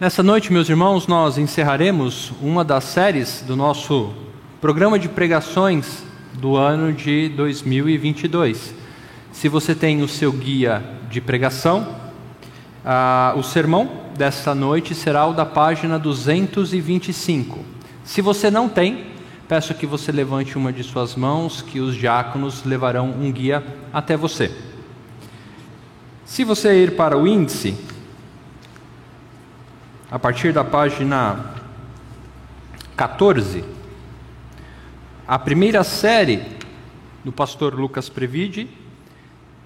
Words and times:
Nessa 0.00 0.22
noite, 0.22 0.52
meus 0.52 0.68
irmãos, 0.68 1.08
nós 1.08 1.38
encerraremos 1.38 2.32
uma 2.40 2.64
das 2.64 2.84
séries 2.84 3.42
do 3.44 3.56
nosso 3.56 4.12
programa 4.60 4.96
de 4.96 5.08
pregações 5.08 6.04
do 6.34 6.54
ano 6.54 6.92
de 6.92 7.28
2022. 7.30 8.76
Se 9.32 9.48
você 9.48 9.74
tem 9.74 10.00
o 10.00 10.06
seu 10.06 10.30
guia 10.30 10.84
de 11.10 11.20
pregação, 11.20 11.96
ah, 12.84 13.34
o 13.36 13.42
sermão 13.42 13.90
dessa 14.16 14.54
noite 14.54 14.94
será 14.94 15.26
o 15.26 15.32
da 15.32 15.44
página 15.44 15.98
225. 15.98 17.58
Se 18.04 18.22
você 18.22 18.52
não 18.52 18.68
tem, 18.68 19.04
peço 19.48 19.74
que 19.74 19.84
você 19.84 20.12
levante 20.12 20.56
uma 20.56 20.72
de 20.72 20.84
suas 20.84 21.16
mãos, 21.16 21.60
que 21.60 21.80
os 21.80 21.96
diáconos 21.96 22.62
levarão 22.64 23.10
um 23.10 23.32
guia 23.32 23.66
até 23.92 24.16
você. 24.16 24.48
Se 26.24 26.44
você 26.44 26.84
ir 26.84 26.94
para 26.94 27.18
o 27.18 27.26
índice, 27.26 27.74
a 30.10 30.18
partir 30.18 30.54
da 30.54 30.64
página 30.64 31.54
14, 32.96 33.62
a 35.26 35.38
primeira 35.38 35.84
série 35.84 36.42
do 37.22 37.30
pastor 37.30 37.74
Lucas 37.74 38.08
Previde 38.08 38.70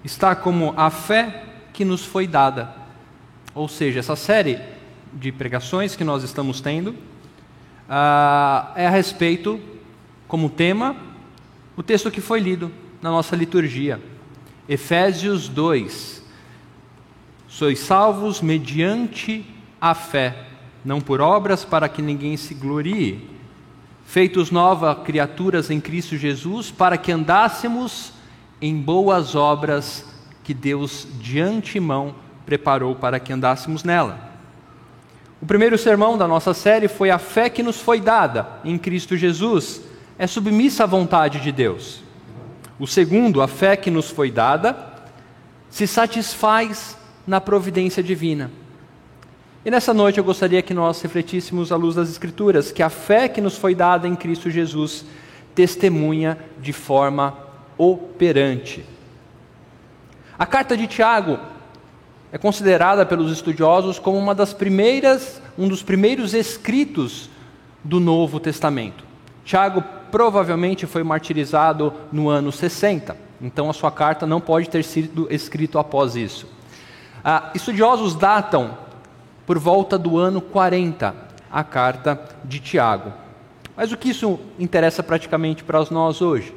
está 0.03 0.35
como 0.35 0.73
a 0.75 0.89
fé 0.89 1.45
que 1.71 1.85
nos 1.85 2.03
foi 2.03 2.27
dada. 2.27 2.75
Ou 3.55 3.69
seja, 3.69 4.01
essa 4.01 4.17
série 4.17 4.59
de 5.13 5.31
pregações 5.31 5.95
que 5.95 6.03
nós 6.03 6.23
estamos 6.23 6.59
tendo 6.59 6.89
uh, 6.89 8.73
é 8.75 8.85
a 8.85 8.89
respeito, 8.89 9.61
como 10.27 10.49
tema, 10.49 10.93
o 11.77 11.81
texto 11.81 12.11
que 12.11 12.19
foi 12.19 12.41
lido 12.41 12.69
na 13.01 13.09
nossa 13.09 13.33
liturgia, 13.33 14.01
Efésios 14.67 15.47
2. 15.47 16.21
Sois 17.47 17.79
salvos 17.79 18.41
mediante 18.41 19.52
a 19.83 19.93
fé, 19.93 20.33
não 20.85 21.01
por 21.01 21.19
obras 21.19 21.65
para 21.65 21.89
que 21.89 22.01
ninguém 22.01 22.37
se 22.37 22.53
glorie, 22.53 23.29
feitos 24.05 24.49
nova 24.49 24.95
criaturas 24.95 25.69
em 25.69 25.81
Cristo 25.81 26.15
Jesus, 26.15 26.71
para 26.71 26.97
que 26.97 27.11
andássemos 27.11 28.13
em 28.61 28.77
boas 28.77 29.35
obras 29.35 30.05
que 30.41 30.53
Deus 30.53 31.05
de 31.19 31.41
antemão 31.41 32.15
preparou 32.45 32.95
para 32.95 33.19
que 33.19 33.33
andássemos 33.33 33.83
nela. 33.83 34.31
O 35.41 35.45
primeiro 35.45 35.77
sermão 35.77 36.17
da 36.17 36.29
nossa 36.29 36.53
série 36.53 36.87
foi 36.87 37.09
a 37.11 37.19
fé 37.19 37.49
que 37.49 37.61
nos 37.61 37.81
foi 37.81 37.99
dada 37.99 38.47
em 38.63 38.77
Cristo 38.77 39.17
Jesus, 39.17 39.81
é 40.17 40.25
submissa 40.25 40.85
à 40.85 40.87
vontade 40.87 41.41
de 41.41 41.51
Deus. 41.51 42.01
O 42.79 42.87
segundo, 42.87 43.41
a 43.41 43.49
fé 43.49 43.75
que 43.75 43.91
nos 43.91 44.09
foi 44.09 44.31
dada, 44.31 44.77
se 45.69 45.85
satisfaz 45.85 46.97
na 47.27 47.41
providência 47.41 48.01
divina. 48.01 48.62
E 49.65 49.71
nessa 49.71 49.93
noite 49.93 50.17
eu 50.17 50.25
gostaria 50.25 50.61
que 50.61 50.73
nós 50.73 51.01
refletíssemos 51.01 51.71
à 51.71 51.77
luz 51.77 51.95
das 51.95 52.09
Escrituras 52.09 52.69
que 52.69 52.83
a 52.83 52.89
fé 52.89 53.29
que 53.29 53.39
nos 53.39 53.57
foi 53.57 53.73
dada 53.73 54.05
em 54.05 54.15
Cristo 54.15 54.49
Jesus 54.49 55.05
testemunha 55.55 56.37
de 56.59 56.73
forma 56.73 57.37
operante. 57.77 58.83
A 60.37 60.45
carta 60.45 60.75
de 60.75 60.85
Tiago 60.85 61.39
é 62.29 62.37
considerada 62.37 63.05
pelos 63.05 63.31
estudiosos 63.31 63.99
como 63.99 64.17
uma 64.17 64.35
das 64.35 64.53
primeiras, 64.53 65.41
um 65.57 65.69
dos 65.69 65.81
primeiros 65.81 66.33
escritos 66.33 67.29
do 67.81 68.01
Novo 68.01 68.41
Testamento. 68.41 69.05
Tiago 69.45 69.81
provavelmente 70.11 70.85
foi 70.85 71.03
martirizado 71.03 71.93
no 72.11 72.27
ano 72.27 72.51
60, 72.51 73.15
então 73.41 73.69
a 73.69 73.73
sua 73.73 73.91
carta 73.91 74.27
não 74.27 74.41
pode 74.41 74.69
ter 74.69 74.83
sido 74.83 75.25
escrita 75.31 75.79
após 75.79 76.17
isso. 76.17 76.47
Ah, 77.23 77.51
estudiosos 77.55 78.15
datam 78.15 78.82
por 79.45 79.59
volta 79.59 79.97
do 79.97 80.17
ano 80.17 80.41
40 80.41 81.15
a 81.51 81.63
carta 81.63 82.19
de 82.43 82.59
Tiago. 82.59 83.13
Mas 83.75 83.91
o 83.91 83.97
que 83.97 84.09
isso 84.09 84.39
interessa 84.57 85.01
praticamente 85.01 85.63
para 85.63 85.83
nós 85.91 86.21
hoje? 86.21 86.53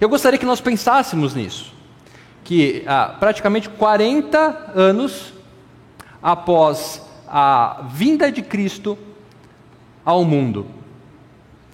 Eu 0.00 0.08
gostaria 0.08 0.38
que 0.38 0.46
nós 0.46 0.60
pensássemos 0.60 1.34
nisso 1.34 1.76
que 2.46 2.84
ah, 2.86 3.16
praticamente 3.18 3.68
40 3.68 4.72
anos 4.76 5.32
após 6.22 7.02
a 7.26 7.84
vinda 7.90 8.30
de 8.30 8.40
Cristo 8.40 8.96
ao 10.04 10.24
mundo, 10.24 10.64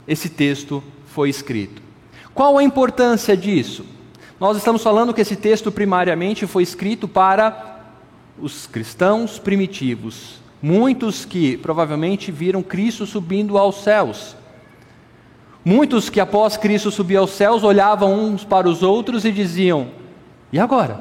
esse 0.08 0.30
texto 0.30 0.82
foi 1.04 1.28
escrito. 1.28 1.82
Qual 2.32 2.56
a 2.56 2.64
importância 2.64 3.36
disso? 3.36 3.84
Nós 4.40 4.56
estamos 4.56 4.82
falando 4.82 5.12
que 5.12 5.20
esse 5.20 5.36
texto 5.36 5.70
primariamente 5.70 6.46
foi 6.46 6.62
escrito 6.62 7.06
para 7.06 7.71
os 8.40 8.66
cristãos 8.66 9.38
primitivos, 9.38 10.40
muitos 10.60 11.24
que 11.24 11.56
provavelmente 11.56 12.30
viram 12.30 12.62
Cristo 12.62 13.06
subindo 13.06 13.58
aos 13.58 13.82
céus. 13.82 14.36
Muitos 15.64 16.10
que 16.10 16.18
após 16.18 16.56
Cristo 16.56 16.90
subir 16.90 17.16
aos 17.16 17.30
céus 17.30 17.62
olhavam 17.62 18.12
uns 18.12 18.44
para 18.44 18.68
os 18.68 18.82
outros 18.82 19.24
e 19.24 19.30
diziam: 19.30 19.88
e 20.52 20.58
agora? 20.58 21.00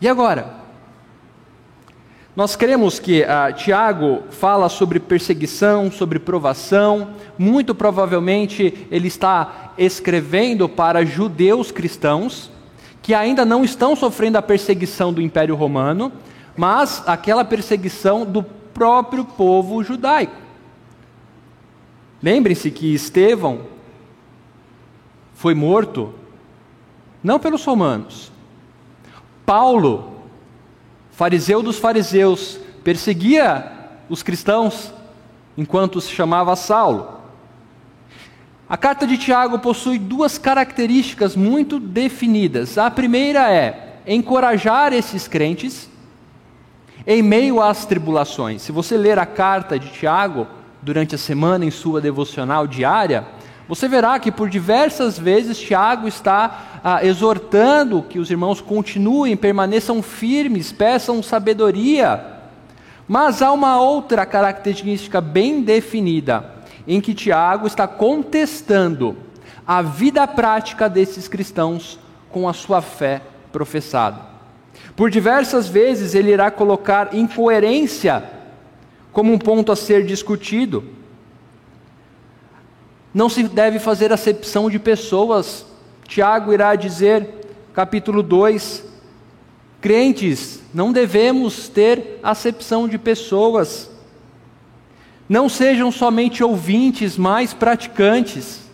E 0.00 0.08
agora? 0.08 0.58
Nós 2.34 2.54
queremos 2.54 3.00
que 3.00 3.22
uh, 3.22 3.52
Tiago 3.52 4.22
fala 4.30 4.68
sobre 4.68 5.00
perseguição, 5.00 5.90
sobre 5.90 6.20
provação. 6.20 7.14
Muito 7.36 7.74
provavelmente 7.74 8.86
ele 8.92 9.08
está 9.08 9.72
escrevendo 9.76 10.68
para 10.68 11.04
judeus 11.04 11.72
cristãos 11.72 12.50
que 13.08 13.14
ainda 13.14 13.42
não 13.42 13.64
estão 13.64 13.96
sofrendo 13.96 14.36
a 14.36 14.42
perseguição 14.42 15.14
do 15.14 15.22
Império 15.22 15.54
Romano, 15.54 16.12
mas 16.54 17.02
aquela 17.06 17.42
perseguição 17.42 18.26
do 18.26 18.42
próprio 18.42 19.24
povo 19.24 19.82
judaico. 19.82 20.36
Lembrem-se 22.22 22.70
que 22.70 22.92
Estevão 22.92 23.62
foi 25.32 25.54
morto 25.54 26.12
não 27.24 27.38
pelos 27.38 27.64
romanos. 27.64 28.30
Paulo, 29.46 30.12
fariseu 31.10 31.62
dos 31.62 31.78
fariseus, 31.78 32.60
perseguia 32.84 33.72
os 34.10 34.22
cristãos 34.22 34.92
enquanto 35.56 35.98
se 35.98 36.10
chamava 36.10 36.54
Saulo. 36.54 37.17
A 38.70 38.76
carta 38.76 39.06
de 39.06 39.16
Tiago 39.16 39.58
possui 39.58 39.98
duas 39.98 40.36
características 40.36 41.34
muito 41.34 41.80
definidas. 41.80 42.76
A 42.76 42.90
primeira 42.90 43.50
é 43.50 44.00
encorajar 44.06 44.92
esses 44.92 45.26
crentes 45.26 45.88
em 47.06 47.22
meio 47.22 47.62
às 47.62 47.86
tribulações. 47.86 48.60
Se 48.60 48.70
você 48.70 48.98
ler 48.98 49.18
a 49.18 49.24
carta 49.24 49.78
de 49.78 49.88
Tiago 49.88 50.46
durante 50.82 51.14
a 51.14 51.18
semana 51.18 51.64
em 51.64 51.70
sua 51.70 51.98
devocional 51.98 52.66
diária, 52.66 53.26
você 53.66 53.88
verá 53.88 54.18
que 54.18 54.30
por 54.30 54.50
diversas 54.50 55.18
vezes 55.18 55.58
Tiago 55.58 56.06
está 56.06 56.80
ah, 56.84 57.02
exortando 57.02 58.02
que 58.02 58.18
os 58.18 58.30
irmãos 58.30 58.60
continuem, 58.60 59.34
permaneçam 59.34 60.02
firmes, 60.02 60.72
peçam 60.72 61.22
sabedoria. 61.22 62.22
Mas 63.08 63.40
há 63.40 63.50
uma 63.50 63.80
outra 63.80 64.26
característica 64.26 65.22
bem 65.22 65.62
definida, 65.62 66.57
em 66.86 67.00
que 67.00 67.14
Tiago 67.14 67.66
está 67.66 67.86
contestando 67.86 69.16
a 69.66 69.82
vida 69.82 70.26
prática 70.26 70.88
desses 70.88 71.28
cristãos 71.28 71.98
com 72.30 72.48
a 72.48 72.52
sua 72.52 72.80
fé 72.80 73.22
professada. 73.52 74.20
Por 74.96 75.10
diversas 75.10 75.68
vezes 75.68 76.14
ele 76.14 76.30
irá 76.30 76.50
colocar 76.50 77.14
incoerência 77.14 78.24
como 79.12 79.32
um 79.32 79.38
ponto 79.38 79.72
a 79.72 79.76
ser 79.76 80.04
discutido. 80.04 80.84
Não 83.12 83.28
se 83.28 83.42
deve 83.44 83.78
fazer 83.78 84.12
acepção 84.12 84.70
de 84.70 84.78
pessoas. 84.78 85.66
Tiago 86.06 86.52
irá 86.52 86.74
dizer, 86.74 87.28
capítulo 87.74 88.22
2, 88.22 88.84
crentes, 89.80 90.62
não 90.72 90.92
devemos 90.92 91.68
ter 91.68 92.18
acepção 92.22 92.88
de 92.88 92.98
pessoas. 92.98 93.90
Não 95.28 95.48
sejam 95.48 95.92
somente 95.92 96.42
ouvintes, 96.42 97.18
mas 97.18 97.52
praticantes. 97.52 98.68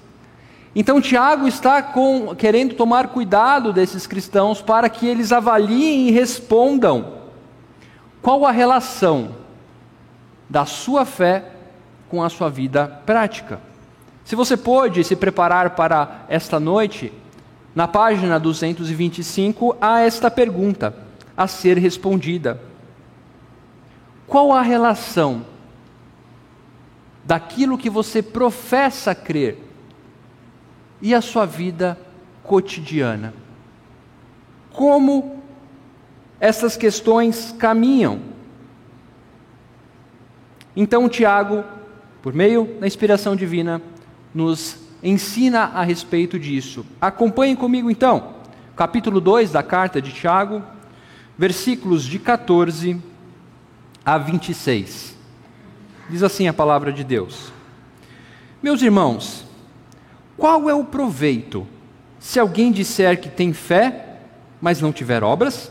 Então 0.75 1.01
Tiago 1.01 1.49
está 1.49 1.83
com, 1.83 2.35
querendo 2.35 2.75
tomar 2.75 3.09
cuidado 3.09 3.73
desses 3.73 4.07
cristãos 4.07 4.63
para 4.63 4.89
que 4.89 5.07
eles 5.07 5.33
avaliem 5.33 6.09
e 6.09 6.11
respondam 6.11 7.15
qual 8.23 8.45
a 8.47 8.51
relação 8.51 9.37
da 10.49 10.65
sua 10.65 11.05
fé 11.05 11.51
com 12.09 12.23
a 12.23 12.29
sua 12.29 12.49
vida 12.49 12.87
prática. 13.05 13.61
Se 14.25 14.35
você 14.35 14.57
pôde 14.57 15.05
se 15.05 15.15
preparar 15.15 15.71
para 15.71 16.25
esta 16.29 16.59
noite, 16.59 17.13
na 17.75 17.87
página 17.87 18.39
225 18.39 19.77
há 19.81 20.01
esta 20.01 20.31
pergunta 20.31 20.95
a 21.37 21.47
ser 21.47 21.77
respondida: 21.77 22.61
Qual 24.27 24.53
a 24.53 24.63
relação 24.63 25.45
daquilo 27.25 27.79
que 27.79 27.89
você 27.89 28.23
professa 28.23 29.15
crer 29.15 29.59
e 31.01 31.15
a 31.15 31.21
sua 31.21 31.47
vida 31.47 31.99
cotidiana? 32.43 33.35
Como 34.73 35.43
essas 36.41 36.77
questões 36.77 37.55
caminham? 37.59 38.21
Então, 40.77 41.09
Tiago, 41.09 41.65
por 42.21 42.33
meio 42.35 42.77
da 42.81 42.87
inspiração 42.87 43.37
divina, 43.37 43.81
nos 44.35 44.77
ensina 45.03 45.65
a 45.67 45.85
respeito 45.85 46.39
disso. 46.39 46.85
Acompanhem 47.01 47.55
comigo 47.55 47.91
então, 47.91 48.35
capítulo 48.75 49.21
2 49.21 49.53
da 49.53 49.63
carta 49.63 50.03
de 50.03 50.13
Tiago, 50.13 50.63
versículos 51.39 52.05
de 52.05 52.19
14 52.19 53.01
a 54.05 54.19
26. 54.19 55.17
Diz 56.09 56.23
assim 56.23 56.49
a 56.49 56.53
palavra 56.53 56.93
de 56.93 57.03
Deus: 57.03 57.53
Meus 58.63 58.83
irmãos, 58.83 59.45
qual 60.37 60.69
é 60.69 60.75
o 60.75 60.85
proveito 60.85 61.67
se 62.19 62.39
alguém 62.39 62.73
disser 62.73 63.21
que 63.21 63.29
tem 63.29 63.53
fé, 63.53 64.17
mas 64.61 64.81
não 64.81 64.93
tiver 64.93 65.23
obras? 65.23 65.71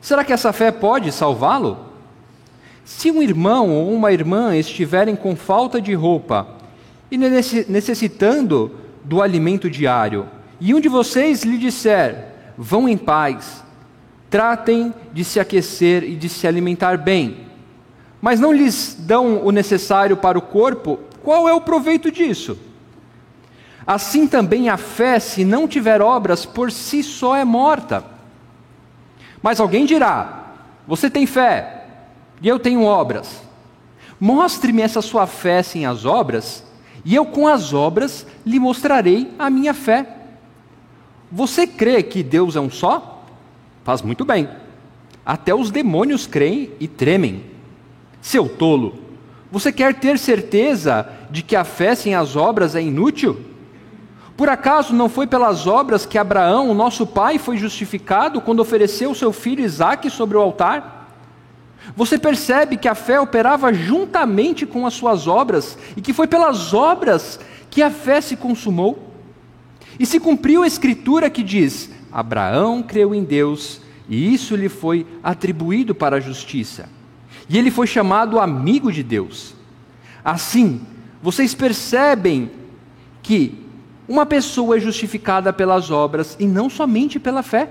Será 0.00 0.24
que 0.24 0.32
essa 0.32 0.52
fé 0.52 0.70
pode 0.70 1.10
salvá-lo? 1.12 1.86
Se 2.84 3.10
um 3.10 3.20
irmão 3.20 3.70
ou 3.70 3.92
uma 3.92 4.12
irmã 4.12 4.56
estiverem 4.56 5.16
com 5.16 5.34
falta 5.34 5.80
de 5.80 5.92
roupa 5.94 6.46
e 7.10 7.18
necessitando 7.18 8.76
do 9.04 9.20
alimento 9.20 9.68
diário, 9.68 10.28
e 10.60 10.74
um 10.74 10.80
de 10.80 10.88
vocês 10.88 11.42
lhe 11.42 11.58
disser: 11.58 12.28
vão 12.56 12.88
em 12.88 12.96
paz, 12.96 13.64
tratem 14.30 14.92
de 15.12 15.24
se 15.24 15.38
aquecer 15.38 16.04
e 16.04 16.16
de 16.16 16.28
se 16.28 16.46
alimentar 16.46 16.96
bem, 16.96 17.45
mas 18.20 18.40
não 18.40 18.52
lhes 18.52 18.96
dão 18.98 19.44
o 19.44 19.50
necessário 19.50 20.16
para 20.16 20.38
o 20.38 20.42
corpo, 20.42 20.98
qual 21.22 21.48
é 21.48 21.52
o 21.52 21.60
proveito 21.60 22.10
disso? 22.10 22.58
Assim 23.86 24.26
também 24.26 24.68
a 24.68 24.76
fé, 24.76 25.20
se 25.20 25.44
não 25.44 25.68
tiver 25.68 26.02
obras, 26.02 26.44
por 26.44 26.72
si 26.72 27.02
só 27.02 27.36
é 27.36 27.44
morta. 27.44 28.04
Mas 29.42 29.60
alguém 29.60 29.86
dirá: 29.86 30.54
Você 30.86 31.08
tem 31.08 31.26
fé, 31.26 31.84
e 32.42 32.48
eu 32.48 32.58
tenho 32.58 32.82
obras. 32.82 33.42
Mostre-me 34.18 34.82
essa 34.82 35.02
sua 35.02 35.26
fé 35.26 35.62
sem 35.62 35.86
as 35.86 36.04
obras, 36.04 36.64
e 37.04 37.14
eu 37.14 37.26
com 37.26 37.46
as 37.46 37.72
obras 37.72 38.26
lhe 38.44 38.58
mostrarei 38.58 39.32
a 39.38 39.48
minha 39.48 39.74
fé. 39.74 40.16
Você 41.30 41.66
crê 41.66 42.02
que 42.02 42.22
Deus 42.22 42.56
é 42.56 42.60
um 42.60 42.70
só? 42.70 43.24
Faz 43.84 44.02
muito 44.02 44.24
bem. 44.24 44.48
Até 45.24 45.54
os 45.54 45.70
demônios 45.70 46.26
creem 46.26 46.70
e 46.80 46.88
tremem. 46.88 47.44
Seu 48.26 48.48
tolo, 48.48 48.94
você 49.52 49.70
quer 49.70 49.94
ter 49.94 50.18
certeza 50.18 51.08
de 51.30 51.44
que 51.44 51.54
a 51.54 51.62
fé 51.62 51.94
sem 51.94 52.12
as 52.12 52.34
obras 52.34 52.74
é 52.74 52.82
inútil? 52.82 53.40
Por 54.36 54.48
acaso 54.48 54.92
não 54.92 55.08
foi 55.08 55.28
pelas 55.28 55.68
obras 55.68 56.04
que 56.04 56.18
Abraão, 56.18 56.68
o 56.68 56.74
nosso 56.74 57.06
pai, 57.06 57.38
foi 57.38 57.56
justificado 57.56 58.40
quando 58.40 58.58
ofereceu 58.58 59.14
seu 59.14 59.32
filho 59.32 59.64
Isaque 59.64 60.10
sobre 60.10 60.36
o 60.36 60.40
altar? 60.40 61.08
Você 61.94 62.18
percebe 62.18 62.76
que 62.76 62.88
a 62.88 62.96
fé 62.96 63.20
operava 63.20 63.72
juntamente 63.72 64.66
com 64.66 64.84
as 64.88 64.94
suas 64.94 65.28
obras 65.28 65.78
e 65.96 66.00
que 66.00 66.12
foi 66.12 66.26
pelas 66.26 66.74
obras 66.74 67.38
que 67.70 67.80
a 67.80 67.92
fé 67.92 68.20
se 68.20 68.34
consumou? 68.34 69.12
E 70.00 70.04
se 70.04 70.18
cumpriu 70.18 70.64
a 70.64 70.66
escritura 70.66 71.30
que 71.30 71.44
diz: 71.44 71.90
Abraão 72.10 72.82
creu 72.82 73.14
em 73.14 73.22
Deus 73.22 73.80
e 74.08 74.34
isso 74.34 74.56
lhe 74.56 74.68
foi 74.68 75.06
atribuído 75.22 75.94
para 75.94 76.16
a 76.16 76.20
justiça. 76.20 76.95
E 77.48 77.56
ele 77.56 77.70
foi 77.70 77.86
chamado 77.86 78.40
amigo 78.40 78.92
de 78.92 79.02
Deus. 79.02 79.54
Assim, 80.24 80.80
vocês 81.22 81.54
percebem 81.54 82.50
que 83.22 83.64
uma 84.08 84.26
pessoa 84.26 84.76
é 84.76 84.80
justificada 84.80 85.52
pelas 85.52 85.90
obras 85.90 86.36
e 86.38 86.46
não 86.46 86.70
somente 86.70 87.18
pela 87.18 87.42
fé. 87.42 87.68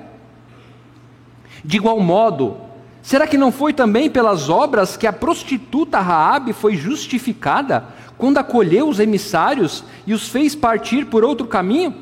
De 1.64 1.78
igual 1.78 2.00
modo, 2.00 2.58
será 3.02 3.26
que 3.26 3.38
não 3.38 3.52
foi 3.52 3.74
também 3.74 4.10
pelas 4.10 4.50
obras 4.50 4.98
que 4.98 5.08
a 5.08 5.14
prostituta 5.14 6.00
Raabe 6.00 6.54
foi 6.54 6.76
justificada 6.76 7.86
quando 8.18 8.38
acolheu 8.38 8.88
os 8.88 9.00
emissários 9.00 9.84
e 10.06 10.14
os 10.14 10.30
fez 10.30 10.56
partir 10.56 11.06
por 11.06 11.24
outro 11.24 11.48
caminho? 11.48 11.96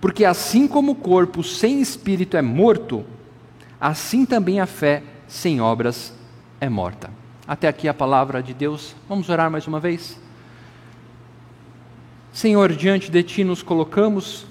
Porque 0.00 0.24
assim 0.24 0.68
como 0.68 0.92
o 0.92 0.96
corpo 0.96 1.42
sem 1.42 1.80
espírito 1.80 2.36
é 2.36 2.42
morto, 2.42 3.04
assim 3.80 4.26
também 4.26 4.60
a 4.60 4.66
fé 4.66 5.02
sem 5.34 5.60
obras 5.60 6.14
é 6.60 6.68
morta. 6.68 7.10
Até 7.46 7.66
aqui 7.66 7.88
a 7.88 7.92
palavra 7.92 8.40
de 8.40 8.54
Deus. 8.54 8.94
Vamos 9.08 9.28
orar 9.28 9.50
mais 9.50 9.66
uma 9.66 9.80
vez? 9.80 10.18
Senhor, 12.32 12.72
diante 12.72 13.10
de 13.10 13.22
Ti 13.22 13.42
nos 13.42 13.60
colocamos, 13.60 14.46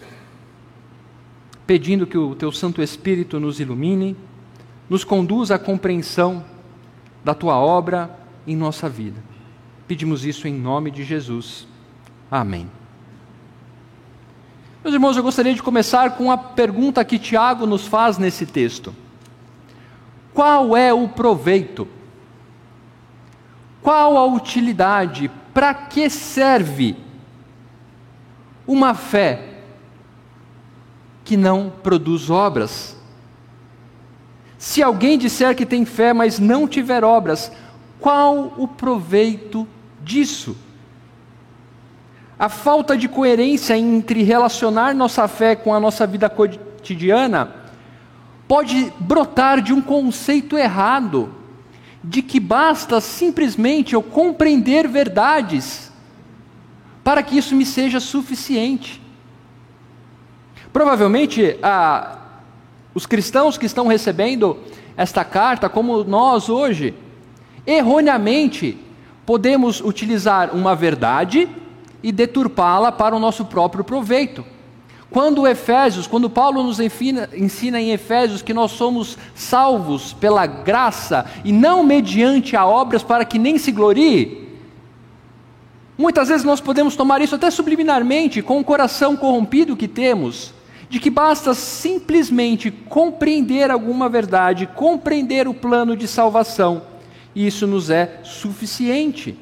pedindo 1.65 2.06
que 2.06 2.18
o 2.18 2.35
Teu 2.35 2.51
Santo 2.51 2.81
Espírito 2.81 3.39
nos 3.39 3.62
ilumine, 3.62 4.15
nos 4.89 5.06
conduza 5.06 5.56
à 5.56 5.59
compreensão 5.59 6.44
da 7.24 7.33
Tua 7.33 7.57
obra 7.57 8.19
em 8.45 8.56
nossa 8.56 8.89
vida. 8.89 9.24
Pedimos 9.88 10.25
isso 10.25 10.50
em 10.50 10.53
nome 10.53 10.91
de 10.91 11.03
Jesus. 11.03 11.65
Amém. 12.30 12.69
Meus 14.83 14.94
irmãos, 14.94 15.15
eu 15.15 15.24
gostaria 15.24 15.53
de 15.53 15.63
começar 15.63 16.18
com 16.18 16.30
a 16.30 16.38
pergunta 16.38 17.06
que 17.06 17.18
Tiago 17.18 17.65
nos 17.65 17.88
faz 17.88 18.18
nesse 18.18 18.45
texto: 18.45 18.94
Qual 20.33 20.75
é 20.75 20.94
o 20.94 21.07
proveito? 21.07 21.88
Qual 23.81 24.18
a 24.18 24.25
utilidade? 24.25 25.30
Para 25.53 25.74
que 25.74 26.09
serve 26.09 26.95
uma 28.65 28.94
fé 28.94 29.50
que 31.24 31.38
não 31.38 31.69
produz 31.69 32.30
obras. 32.30 32.97
Se 34.57 34.81
alguém 34.81 35.18
disser 35.18 35.56
que 35.56 35.65
tem 35.65 35.85
fé, 35.85 36.13
mas 36.13 36.39
não 36.39 36.68
tiver 36.68 37.03
obras, 37.03 37.51
qual 38.00 38.53
o 38.57 38.68
proveito 38.68 39.68
disso? 40.01 40.57
A 42.39 42.50
falta 42.50 42.97
de 42.97 43.07
coerência 43.07 43.77
entre 43.77 44.24
relacionar 44.24 44.95
nossa 44.95 45.27
fé 45.27 45.56
com 45.56 45.74
a 45.74 45.80
nossa 45.80 46.07
vida 46.07 46.30
cotidiana 46.30 47.62
pode 48.48 48.92
brotar 49.00 49.62
de 49.62 49.74
um 49.74 49.81
conceito 49.81 50.57
errado, 50.57 51.34
de 52.04 52.22
que 52.22 52.40
basta 52.40 53.00
simplesmente 53.00 53.94
eu 53.94 54.04
compreender 54.04 54.88
verdades 54.88 55.92
para 57.04 57.23
que 57.23 57.38
isso 57.38 57.56
me 57.56 57.66
seja 57.66 58.00
suficiente. 58.00 59.02
Provavelmente, 60.71 61.57
os 62.94 63.06
cristãos 63.06 63.57
que 63.57 63.66
estão 63.66 63.88
recebendo 63.88 64.57
esta 64.97 65.23
carta, 65.23 65.69
como 65.69 66.04
nós 66.04 66.50
hoje, 66.50 66.94
erroneamente 67.66 68.78
podemos 69.26 69.80
utilizar 69.81 70.54
uma 70.54 70.76
verdade 70.76 71.47
e 72.02 72.12
deturpá-la 72.12 72.92
para 72.92 73.16
o 73.16 73.19
nosso 73.19 73.45
próprio 73.45 73.83
proveito. 73.83 74.45
Quando 75.13 75.47
Efésios, 75.47 76.07
quando 76.07 76.29
Paulo 76.29 76.63
nos 76.63 76.79
ensina, 76.79 77.29
ensina 77.33 77.79
em 77.79 77.91
Efésios 77.91 78.41
que 78.41 78.53
nós 78.53 78.71
somos 78.71 79.15
salvos 79.35 80.11
pela 80.11 80.45
graça 80.47 81.25
e 81.45 81.51
não 81.51 81.83
mediante 81.83 82.57
a 82.57 82.65
obras 82.65 83.03
para 83.03 83.23
que 83.23 83.37
nem 83.39 83.57
se 83.57 83.71
glorie, 83.71 84.43
Muitas 85.95 86.29
vezes 86.29 86.43
nós 86.43 86.59
podemos 86.59 86.95
tomar 86.95 87.21
isso 87.21 87.35
até 87.35 87.51
subliminarmente, 87.51 88.41
com 88.41 88.59
o 88.59 88.63
coração 88.63 89.15
corrompido 89.15 89.77
que 89.77 89.87
temos, 89.87 90.51
de 90.89 90.99
que 90.99 91.09
basta 91.09 91.53
simplesmente 91.53 92.71
compreender 92.71 93.69
alguma 93.69 94.09
verdade, 94.09 94.67
compreender 94.75 95.47
o 95.47 95.53
plano 95.53 95.95
de 95.95 96.07
salvação, 96.07 96.81
e 97.35 97.45
isso 97.45 97.67
nos 97.67 97.91
é 97.91 98.19
suficiente. 98.23 99.37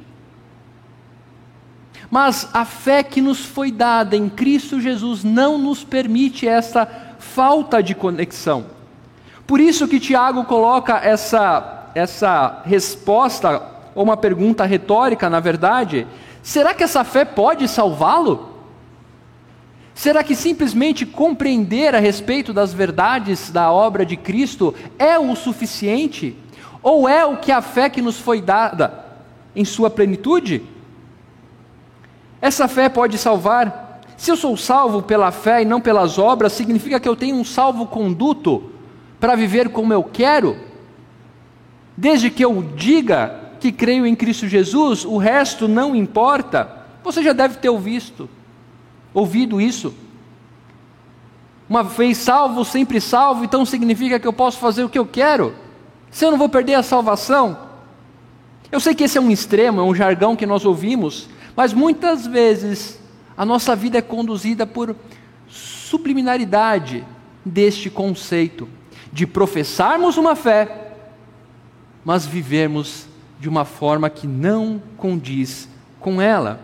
Mas 2.12 2.48
a 2.54 2.66
fé 2.66 3.02
que 3.02 3.22
nos 3.22 3.44
foi 3.44 3.72
dada 3.72 4.16
em 4.16 4.30
Cristo 4.30 4.80
Jesus 4.80 5.24
não 5.24 5.58
nos 5.58 5.84
permite 5.84 6.48
essa 6.48 6.86
falta 7.18 7.82
de 7.82 7.96
conexão. 7.96 8.66
Por 9.48 9.60
isso 9.60 9.88
que 9.88 10.00
Tiago 10.00 10.44
coloca 10.44 10.98
essa, 10.98 11.90
essa 11.96 12.62
resposta, 12.66 13.64
ou 13.96 14.04
uma 14.04 14.16
pergunta 14.16 14.66
retórica, 14.66 15.30
na 15.30 15.40
verdade, 15.40 16.06
Será 16.44 16.74
que 16.74 16.84
essa 16.84 17.04
fé 17.04 17.24
pode 17.24 17.68
salvá-lo? 17.68 18.50
Será 19.94 20.24
que 20.24 20.36
simplesmente 20.36 21.06
compreender 21.06 21.94
a 21.94 22.00
respeito 22.00 22.52
das 22.54 22.74
verdades 22.74 23.52
da 23.52 23.72
obra 23.72 24.06
de 24.06 24.18
Cristo 24.18 24.74
é 24.98 25.20
o 25.20 25.36
suficiente? 25.36 26.36
Ou 26.82 27.08
é 27.08 27.24
o 27.26 27.38
que 27.38 27.52
a 27.52 27.62
fé 27.62 27.90
que 27.90 28.02
nos 28.02 28.20
foi 28.20 28.42
dada 28.42 29.06
em 29.56 29.64
sua 29.64 29.90
plenitude? 29.90 30.64
Essa 32.42 32.68
fé 32.68 32.90
pode 32.90 33.18
salvar? 33.18 34.02
Se 34.18 34.32
eu 34.32 34.36
sou 34.36 34.58
salvo 34.58 35.02
pela 35.02 35.32
fé 35.32 35.62
e 35.62 35.66
não 35.66 35.80
pelas 35.80 36.18
obras, 36.18 36.54
significa 36.54 37.00
que 37.00 37.08
eu 37.08 37.16
tenho 37.16 37.36
um 37.36 37.44
salvo-conduto 37.44 38.72
para 39.20 39.36
viver 39.36 39.70
como 39.70 39.94
eu 39.94 40.04
quero? 40.04 40.58
Desde 41.96 42.30
que 42.30 42.44
eu 42.44 42.62
diga 42.76 43.40
que 43.60 43.72
creio 43.72 44.06
em 44.06 44.16
Cristo 44.16 44.48
Jesus, 44.48 45.06
o 45.06 45.18
resto 45.18 45.68
não 45.68 45.96
importa. 45.96 46.68
Você 47.04 47.22
já 47.22 47.34
deve 47.34 47.58
ter 47.58 47.70
ouvido, 47.70 48.28
ouvido 49.14 49.62
isso. 49.62 49.94
Uma 51.70 51.84
vez 51.84 52.18
salvo, 52.18 52.66
sempre 52.66 53.00
salvo, 53.00 53.46
então 53.46 53.66
significa 53.66 54.20
que 54.20 54.28
eu 54.28 54.34
posso 54.34 54.58
fazer 54.58 54.84
o 54.84 54.90
que 54.90 55.00
eu 55.00 55.06
quero. 55.06 55.56
Se 56.10 56.26
eu 56.26 56.32
não 56.32 56.38
vou 56.38 56.50
perder 56.50 56.74
a 56.74 56.84
salvação, 56.84 57.58
Eu 58.72 58.80
sei 58.80 58.96
que 58.96 59.04
esse 59.04 59.18
é 59.18 59.22
um 59.22 59.30
extremo, 59.30 59.82
é 59.82 59.84
um 59.84 59.94
jargão 59.94 60.34
que 60.36 60.46
nós 60.46 60.64
ouvimos, 60.64 61.28
mas 61.56 61.74
muitas 61.74 62.26
vezes 62.26 63.00
a 63.36 63.46
nossa 63.46 63.76
vida 63.76 63.98
é 63.98 64.02
conduzida 64.02 64.66
por 64.66 64.96
subliminaridade 65.48 67.06
deste 67.46 67.90
conceito 67.90 68.70
de 69.12 69.28
professarmos 69.28 70.18
uma 70.18 70.36
fé, 70.36 70.94
mas 72.04 72.26
vivermos 72.26 73.08
de 73.40 73.50
uma 73.50 73.66
forma 73.66 74.10
que 74.10 74.28
não 74.28 74.82
condiz 74.96 75.68
com 76.00 76.22
ela. 76.22 76.60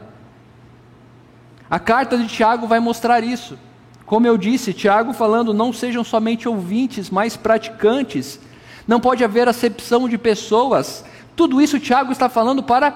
A 1.69 1.79
carta 1.79 2.17
de 2.17 2.27
Tiago 2.27 2.67
vai 2.67 2.79
mostrar 2.79 3.23
isso. 3.23 3.57
Como 4.05 4.25
eu 4.25 4.37
disse, 4.37 4.73
Tiago 4.73 5.11
falando, 5.11 5.53
não 5.53 5.73
sejam 5.73 6.03
somente 6.03 6.47
ouvintes, 6.47 7.09
mas 7.09 7.35
praticantes. 7.35 8.39
Não 8.87 9.01
pode 9.01 9.23
haver 9.23 9.49
acepção 9.49 10.07
de 10.07 10.17
pessoas. 10.17 11.03
Tudo 11.35 11.61
isso 11.61 11.79
Tiago 11.79 12.13
está 12.13 12.29
falando 12.29 12.63
para 12.63 12.95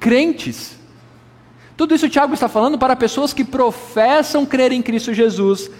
crentes. 0.00 0.78
Tudo 1.76 1.94
isso 1.94 2.08
Tiago 2.08 2.32
está 2.32 2.48
falando 2.48 2.78
para 2.78 2.96
pessoas 2.96 3.32
que 3.32 3.44
professam 3.44 4.46
crer 4.46 4.72
em 4.72 4.80
Cristo 4.80 5.12
Jesus, 5.12 5.70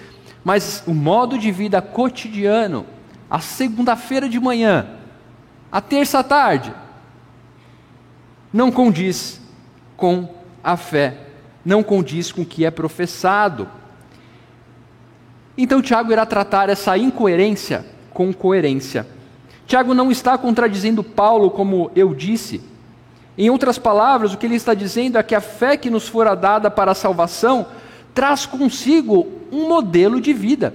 mas 0.45 0.83
o 0.87 0.93
modo 0.93 1.39
de 1.39 1.51
vida 1.51 1.81
cotidiano, 1.81 2.85
a 3.31 3.41
segunda-feira 3.41 4.29
de 4.29 4.39
manhã, 4.39 4.87
a 5.73 5.81
terça 5.81 6.23
tarde, 6.23 6.73
não 8.53 8.71
condiz 8.71 9.41
com 9.97 10.29
a 10.63 10.77
fé, 10.77 11.19
não 11.65 11.83
condiz 11.83 12.31
com 12.31 12.43
o 12.43 12.47
que 12.47 12.65
é 12.65 12.71
professado. 12.71 13.69
Então 15.57 15.81
Tiago 15.81 16.13
irá 16.13 16.27
tratar 16.27 16.69
essa 16.69 16.97
incoerência 16.99 17.85
com 18.13 18.33
coerência. 18.33 19.07
Tiago 19.67 19.95
não 19.95 20.11
está 20.11 20.39
contradizendo 20.39 21.03
Paulo, 21.03 21.51
como 21.51 21.91
eu 21.97 22.15
disse. 22.15 22.61
Em 23.39 23.51
outras 23.51 23.79
palavras, 23.79 24.33
o 24.33 24.39
que 24.39 24.47
ele 24.47 24.55
está 24.55 24.73
dizendo 24.73 25.19
é 25.19 25.23
que 25.23 25.35
a 25.35 25.41
fé 25.41 25.77
que 25.77 25.91
nos 25.91 26.09
fora 26.09 26.35
dada 26.35 26.71
para 26.71 26.93
a 26.93 26.95
salvação 26.95 27.67
traz 28.15 28.47
consigo 28.47 29.27
um 29.53 29.69
modelo 29.69 30.21
de 30.21 30.33
vida. 30.33 30.75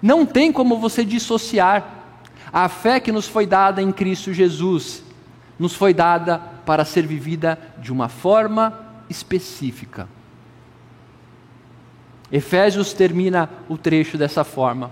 Não 0.00 0.24
tem 0.24 0.50
como 0.50 0.78
você 0.78 1.04
dissociar. 1.04 1.94
A 2.52 2.68
fé 2.68 3.00
que 3.00 3.12
nos 3.12 3.28
foi 3.28 3.46
dada 3.46 3.82
em 3.82 3.92
Cristo 3.92 4.32
Jesus 4.32 5.02
nos 5.58 5.74
foi 5.74 5.94
dada 5.94 6.38
para 6.64 6.84
ser 6.84 7.06
vivida 7.06 7.58
de 7.78 7.92
uma 7.92 8.08
forma 8.08 8.78
específica. 9.08 10.08
Efésios 12.30 12.92
termina 12.92 13.48
o 13.68 13.78
trecho 13.78 14.18
dessa 14.18 14.44
forma: 14.44 14.90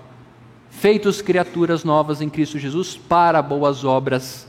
Feitos 0.71 1.21
criaturas 1.21 1.85
novas 1.85 2.21
em 2.21 2.31
Cristo 2.31 2.59
Jesus 2.59 2.97
para 2.97 3.43
boas 3.43 3.85
obras, 3.85 4.49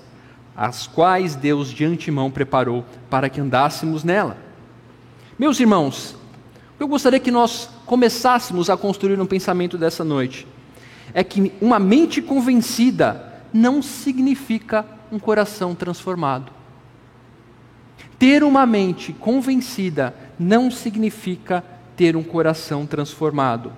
as 0.55 0.88
quais 0.88 1.35
Deus 1.35 1.69
de 1.69 1.83
antemão 1.83 2.31
preparou 2.31 2.85
para 3.09 3.29
que 3.29 3.41
andássemos 3.41 4.03
nela. 4.03 4.38
Meus 5.38 5.59
irmãos, 5.59 6.15
eu 6.79 6.88
gostaria 6.88 7.19
que 7.19 7.31
nós 7.31 7.69
começássemos 7.85 8.69
a 8.69 8.77
construir 8.77 9.19
um 9.19 9.25
pensamento 9.25 9.77
dessa 9.77 10.03
noite 10.03 10.47
é 11.13 11.24
que 11.24 11.53
uma 11.62 11.79
mente 11.79 12.21
convencida 12.21 13.41
não 13.53 13.81
significa 13.81 14.85
um 15.09 15.17
coração 15.17 15.74
transformado. 15.74 16.51
Ter 18.19 18.43
uma 18.43 18.65
mente 18.65 19.13
convencida 19.13 20.13
não 20.38 20.69
significa 20.69 21.63
ter 21.95 22.17
um 22.17 22.24
coração 22.24 22.85
transformado. 22.85 23.71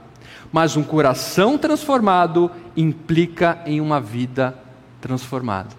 Mas 0.52 0.76
um 0.76 0.84
coração 0.84 1.58
transformado 1.60 2.50
implica 2.76 3.62
em 3.66 3.80
uma 3.80 4.02
vida 4.02 4.58
transformada. 5.00 5.77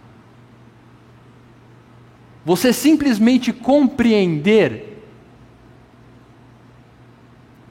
Você 2.48 2.72
simplesmente 2.72 3.52
compreender 3.52 5.04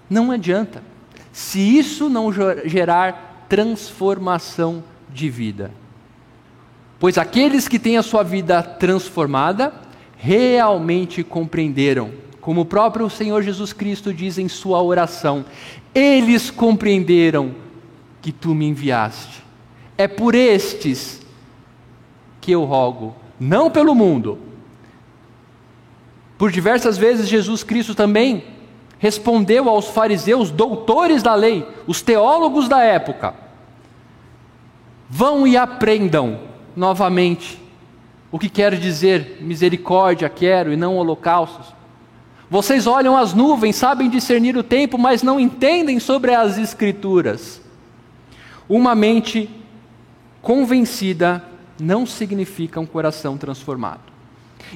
não 0.07 0.29
adianta. 0.29 0.84
Se 1.34 1.60
isso 1.60 2.07
não 2.07 2.31
gerar 2.31 3.48
transformação 3.50 4.84
de 5.12 5.31
vida. 5.31 5.72
Pois 7.00 7.17
aqueles 7.17 7.67
que 7.67 7.79
têm 7.79 7.98
a 7.98 8.03
sua 8.03 8.22
vida 8.22 8.62
transformada 8.62 9.74
realmente 10.15 11.24
compreenderam, 11.24 12.12
como 12.39 12.62
o 12.62 12.65
próprio 12.65 13.10
Senhor 13.10 13.41
Jesus 13.41 13.74
Cristo 13.74 14.13
diz 14.13 14.38
em 14.38 14.48
sua 14.48 14.79
oração: 14.79 15.43
eles 15.96 16.51
compreenderam 16.51 17.55
que 18.22 18.31
tu 18.31 18.53
me 18.53 18.67
enviaste. 18.67 19.43
É 19.98 20.07
por 20.07 20.36
estes 20.36 21.19
que 22.39 22.51
eu 22.51 22.63
rogo, 22.63 23.15
não 23.39 23.72
pelo 23.72 23.96
mundo. 23.96 24.46
Por 26.38 26.51
diversas 26.51 26.98
vezes 26.98 27.27
Jesus 27.27 27.63
Cristo 27.63 27.96
também 27.96 28.44
respondeu 29.00 29.70
aos 29.70 29.88
fariseus, 29.88 30.51
doutores 30.51 31.24
da 31.24 31.34
lei, 31.36 31.67
os 31.86 32.01
teólogos 32.01 32.67
da 32.67 32.82
época: 32.82 33.34
vão 35.10 35.48
e 35.48 35.58
aprendam 35.58 36.39
novamente 36.75 37.62
o 38.32 38.38
que 38.38 38.50
quer 38.50 38.75
dizer 38.75 39.38
misericórdia 39.41 40.29
quero 40.29 40.72
e 40.72 40.77
não 40.77 40.98
holocaustos. 40.98 41.75
Vocês 42.50 42.88
olham 42.88 43.17
as 43.17 43.34
nuvens, 43.34 43.75
sabem 43.75 44.10
discernir 44.10 44.56
o 44.56 44.63
tempo, 44.63 44.98
mas 44.98 45.22
não 45.22 45.39
entendem 45.39 46.00
sobre 46.00 46.34
as 46.34 46.58
Escrituras. 46.58 47.62
Uma 48.70 48.96
mente 48.96 49.50
convencida 50.41 51.44
não 51.79 52.06
significa 52.06 52.79
um 52.79 52.86
coração 52.86 53.38
transformado. 53.38 54.01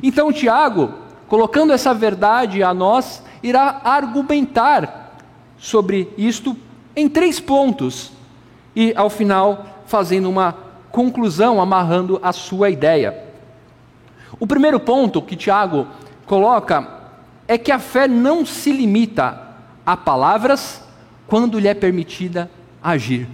Então, 0.04 0.34
Tiago, 0.34 0.94
colocando 1.32 1.72
essa 1.72 1.94
verdade 1.94 2.62
a 2.62 2.74
nós, 2.74 3.24
irá 3.42 3.80
argumentar 3.86 5.16
sobre 5.58 6.14
isto 6.18 6.58
em 6.94 7.08
três 7.08 7.40
pontos 7.40 8.12
e, 8.76 8.94
ao 8.98 9.10
final, 9.10 9.66
fazendo 9.86 10.30
uma 10.30 10.54
conclusão, 10.92 11.62
amarrando 11.62 12.20
a 12.22 12.34
sua 12.34 12.70
ideia. 12.70 13.18
O 14.42 14.46
primeiro 14.46 14.78
ponto 14.78 15.22
que 15.22 15.38
Tiago 15.38 15.88
coloca 16.26 17.00
é 17.48 17.58
que 17.58 17.72
a 17.72 17.80
fé 17.80 18.10
não 18.10 18.46
se 18.46 18.74
limita 18.74 19.42
a 19.86 19.96
palavras 19.96 20.84
quando 21.28 21.60
lhe 21.60 21.70
é 21.70 21.74
permitida 21.74 22.52
agir. 22.84 23.26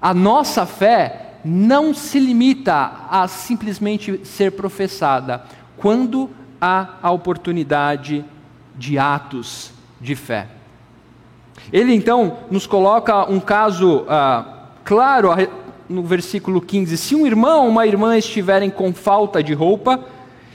A 0.00 0.14
nossa 0.14 0.64
fé 0.64 1.32
não 1.44 1.92
se 1.92 2.20
limita 2.20 2.92
a 3.10 3.26
simplesmente 3.26 4.24
ser 4.24 4.52
professada 4.52 5.42
quando 5.76 6.30
há 6.60 6.94
a 7.02 7.10
oportunidade 7.10 8.24
de 8.76 8.98
atos 8.98 9.72
de 10.00 10.14
fé. 10.14 10.48
Ele 11.72 11.94
então 11.94 12.38
nos 12.50 12.66
coloca 12.66 13.30
um 13.30 13.40
caso 13.40 14.04
ah, 14.08 14.68
claro 14.84 15.30
no 15.88 16.02
versículo 16.02 16.60
15: 16.60 16.96
Se 16.96 17.14
um 17.14 17.26
irmão 17.26 17.64
ou 17.64 17.68
uma 17.68 17.86
irmã 17.86 18.16
estiverem 18.16 18.70
com 18.70 18.92
falta 18.92 19.42
de 19.42 19.52
roupa 19.52 20.04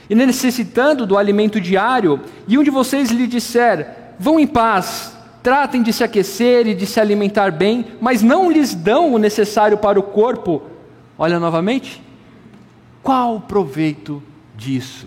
e 0.08 0.14
necessitando 0.14 1.06
do 1.06 1.16
alimento 1.16 1.60
diário, 1.60 2.20
e 2.46 2.58
um 2.58 2.62
de 2.62 2.70
vocês 2.70 3.10
lhe 3.10 3.26
disser: 3.26 4.14
Vão 4.18 4.38
em 4.38 4.46
paz, 4.46 5.16
tratem 5.42 5.82
de 5.82 5.92
se 5.92 6.04
aquecer 6.04 6.66
e 6.66 6.74
de 6.74 6.86
se 6.86 7.00
alimentar 7.00 7.50
bem, 7.50 7.86
mas 8.00 8.22
não 8.22 8.50
lhes 8.50 8.74
dão 8.74 9.14
o 9.14 9.18
necessário 9.18 9.78
para 9.78 9.98
o 9.98 10.02
corpo, 10.02 10.62
olha 11.18 11.38
novamente, 11.38 12.02
qual 13.02 13.36
o 13.36 13.40
proveito 13.40 14.22
disso? 14.56 15.06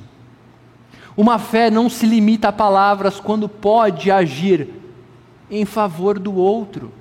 Uma 1.15 1.37
fé 1.37 1.69
não 1.69 1.89
se 1.89 2.05
limita 2.05 2.47
a 2.47 2.51
palavras 2.51 3.19
quando 3.19 3.47
pode 3.47 4.09
agir 4.09 4.69
em 5.49 5.65
favor 5.65 6.17
do 6.17 6.33
outro. 6.33 6.91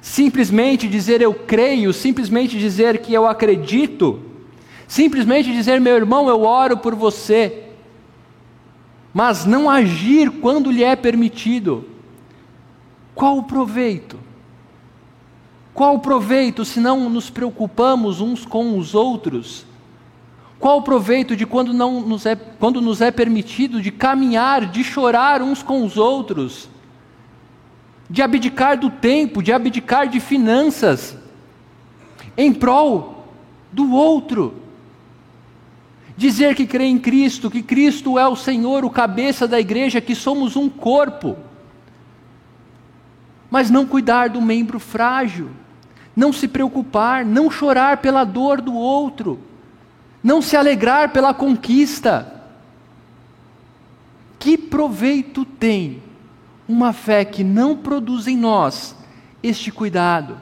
Simplesmente 0.00 0.86
dizer 0.86 1.20
eu 1.20 1.32
creio, 1.32 1.92
simplesmente 1.92 2.58
dizer 2.58 2.98
que 2.98 3.14
eu 3.14 3.26
acredito, 3.26 4.20
simplesmente 4.86 5.50
dizer 5.50 5.80
meu 5.80 5.96
irmão, 5.96 6.28
eu 6.28 6.42
oro 6.42 6.76
por 6.76 6.94
você, 6.94 7.64
mas 9.12 9.46
não 9.46 9.68
agir 9.70 10.30
quando 10.30 10.70
lhe 10.70 10.84
é 10.84 10.94
permitido. 10.94 11.86
Qual 13.14 13.38
o 13.38 13.44
proveito? 13.44 14.18
Qual 15.72 15.96
o 15.96 16.00
proveito 16.00 16.64
se 16.64 16.80
não 16.80 17.08
nos 17.08 17.30
preocupamos 17.30 18.20
uns 18.20 18.44
com 18.44 18.78
os 18.78 18.94
outros? 18.94 19.64
Qual 20.58 20.78
o 20.78 20.82
proveito 20.82 21.36
de 21.36 21.44
quando, 21.44 21.74
não 21.74 22.00
nos 22.00 22.24
é, 22.24 22.34
quando 22.34 22.80
nos 22.80 23.00
é 23.00 23.10
permitido 23.10 23.80
de 23.80 23.90
caminhar, 23.90 24.66
de 24.66 24.82
chorar 24.82 25.42
uns 25.42 25.62
com 25.62 25.84
os 25.84 25.96
outros, 25.96 26.68
de 28.08 28.22
abdicar 28.22 28.78
do 28.78 28.88
tempo, 28.88 29.42
de 29.42 29.52
abdicar 29.52 30.08
de 30.08 30.18
finanças, 30.18 31.16
em 32.36 32.52
prol 32.52 33.26
do 33.70 33.92
outro? 33.92 34.62
Dizer 36.16 36.54
que 36.54 36.66
crê 36.66 36.84
em 36.84 36.98
Cristo, 36.98 37.50
que 37.50 37.62
Cristo 37.62 38.18
é 38.18 38.26
o 38.26 38.34
Senhor, 38.34 38.82
o 38.82 38.90
cabeça 38.90 39.46
da 39.46 39.60
igreja, 39.60 40.00
que 40.00 40.14
somos 40.14 40.56
um 40.56 40.70
corpo, 40.70 41.36
mas 43.50 43.70
não 43.70 43.84
cuidar 43.84 44.30
do 44.30 44.40
membro 44.40 44.80
frágil, 44.80 45.50
não 46.16 46.32
se 46.32 46.48
preocupar, 46.48 47.26
não 47.26 47.50
chorar 47.50 47.98
pela 47.98 48.24
dor 48.24 48.62
do 48.62 48.72
outro 48.72 49.38
não 50.26 50.42
se 50.42 50.56
alegrar 50.56 51.10
pela 51.10 51.32
conquista. 51.32 52.42
Que 54.40 54.58
proveito 54.58 55.44
tem 55.44 56.02
uma 56.68 56.92
fé 56.92 57.24
que 57.24 57.44
não 57.44 57.76
produz 57.76 58.26
em 58.26 58.36
nós 58.36 58.96
este 59.40 59.70
cuidado? 59.70 60.36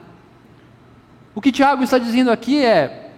O 1.34 1.40
que 1.42 1.52
Tiago 1.52 1.84
está 1.84 1.98
dizendo 1.98 2.30
aqui 2.30 2.64
é 2.64 3.12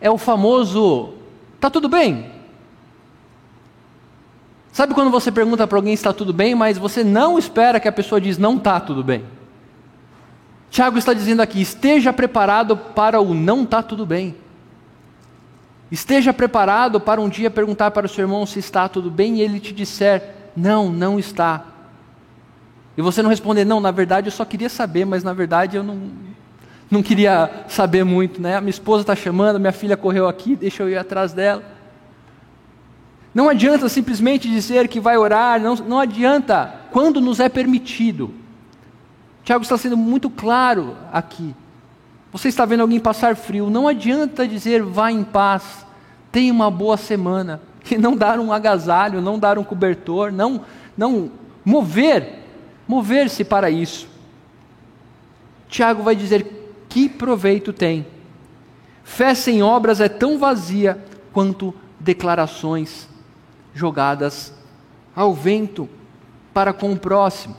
é 0.00 0.08
o 0.08 0.16
famoso 0.16 1.14
tá 1.58 1.68
tudo 1.68 1.88
bem? 1.88 2.30
Sabe 4.72 4.94
quando 4.94 5.10
você 5.10 5.32
pergunta 5.32 5.66
para 5.66 5.78
alguém 5.78 5.96
se 5.96 6.02
está 6.02 6.12
tudo 6.12 6.32
bem, 6.32 6.54
mas 6.54 6.78
você 6.78 7.02
não 7.02 7.36
espera 7.36 7.80
que 7.80 7.88
a 7.88 7.92
pessoa 7.92 8.20
diz 8.20 8.38
não 8.38 8.58
está 8.58 8.78
tudo 8.78 9.02
bem? 9.02 9.24
Tiago 10.70 10.98
está 10.98 11.12
dizendo 11.12 11.42
aqui: 11.42 11.60
esteja 11.60 12.12
preparado 12.12 12.76
para 12.76 13.20
o 13.20 13.34
não 13.34 13.64
está 13.64 13.82
tudo 13.82 14.06
bem. 14.06 14.43
Esteja 15.90 16.32
preparado 16.32 17.00
para 17.00 17.20
um 17.20 17.28
dia 17.28 17.50
perguntar 17.50 17.90
para 17.90 18.06
o 18.06 18.08
seu 18.08 18.22
irmão 18.22 18.46
se 18.46 18.58
está 18.58 18.88
tudo 18.88 19.10
bem 19.10 19.36
e 19.36 19.40
ele 19.42 19.60
te 19.60 19.72
disser: 19.72 20.34
não, 20.56 20.90
não 20.90 21.18
está. 21.18 21.64
E 22.96 23.02
você 23.02 23.22
não 23.22 23.30
responder: 23.30 23.64
não, 23.64 23.80
na 23.80 23.90
verdade 23.90 24.28
eu 24.28 24.32
só 24.32 24.44
queria 24.44 24.68
saber, 24.68 25.04
mas 25.04 25.22
na 25.22 25.32
verdade 25.32 25.76
eu 25.76 25.82
não, 25.82 26.10
não 26.90 27.02
queria 27.02 27.64
saber 27.68 28.04
muito. 28.04 28.40
Né? 28.40 28.58
Minha 28.60 28.70
esposa 28.70 29.02
está 29.02 29.14
chamando, 29.14 29.60
minha 29.60 29.72
filha 29.72 29.96
correu 29.96 30.26
aqui, 30.26 30.56
deixa 30.56 30.82
eu 30.82 30.88
ir 30.88 30.96
atrás 30.96 31.32
dela. 31.32 31.62
Não 33.34 33.48
adianta 33.48 33.88
simplesmente 33.88 34.48
dizer 34.48 34.86
que 34.86 35.00
vai 35.00 35.16
orar, 35.16 35.60
não, 35.60 35.74
não 35.74 35.98
adianta 35.98 36.72
quando 36.92 37.20
nos 37.20 37.40
é 37.40 37.48
permitido. 37.48 38.32
Tiago 39.42 39.62
está 39.62 39.76
sendo 39.76 39.96
muito 39.96 40.30
claro 40.30 40.96
aqui. 41.12 41.54
Você 42.34 42.48
está 42.48 42.64
vendo 42.64 42.80
alguém 42.80 42.98
passar 42.98 43.36
frio, 43.36 43.70
não 43.70 43.86
adianta 43.86 44.48
dizer 44.48 44.82
vá 44.82 45.08
em 45.08 45.22
paz, 45.22 45.86
tenha 46.32 46.52
uma 46.52 46.68
boa 46.68 46.96
semana, 46.96 47.60
e 47.88 47.96
não 47.96 48.16
dar 48.16 48.40
um 48.40 48.52
agasalho, 48.52 49.20
não 49.20 49.38
dar 49.38 49.56
um 49.56 49.62
cobertor, 49.62 50.32
não, 50.32 50.62
não 50.98 51.30
mover, 51.64 52.40
mover-se 52.88 53.44
para 53.44 53.70
isso. 53.70 54.08
Tiago 55.68 56.02
vai 56.02 56.16
dizer 56.16 56.74
que 56.88 57.08
proveito 57.08 57.72
tem. 57.72 58.04
Fé 59.04 59.32
sem 59.32 59.62
obras 59.62 60.00
é 60.00 60.08
tão 60.08 60.36
vazia 60.36 60.98
quanto 61.32 61.72
declarações 62.00 63.08
jogadas 63.72 64.52
ao 65.14 65.32
vento 65.32 65.88
para 66.52 66.72
com 66.72 66.92
o 66.92 66.98
próximo. 66.98 67.54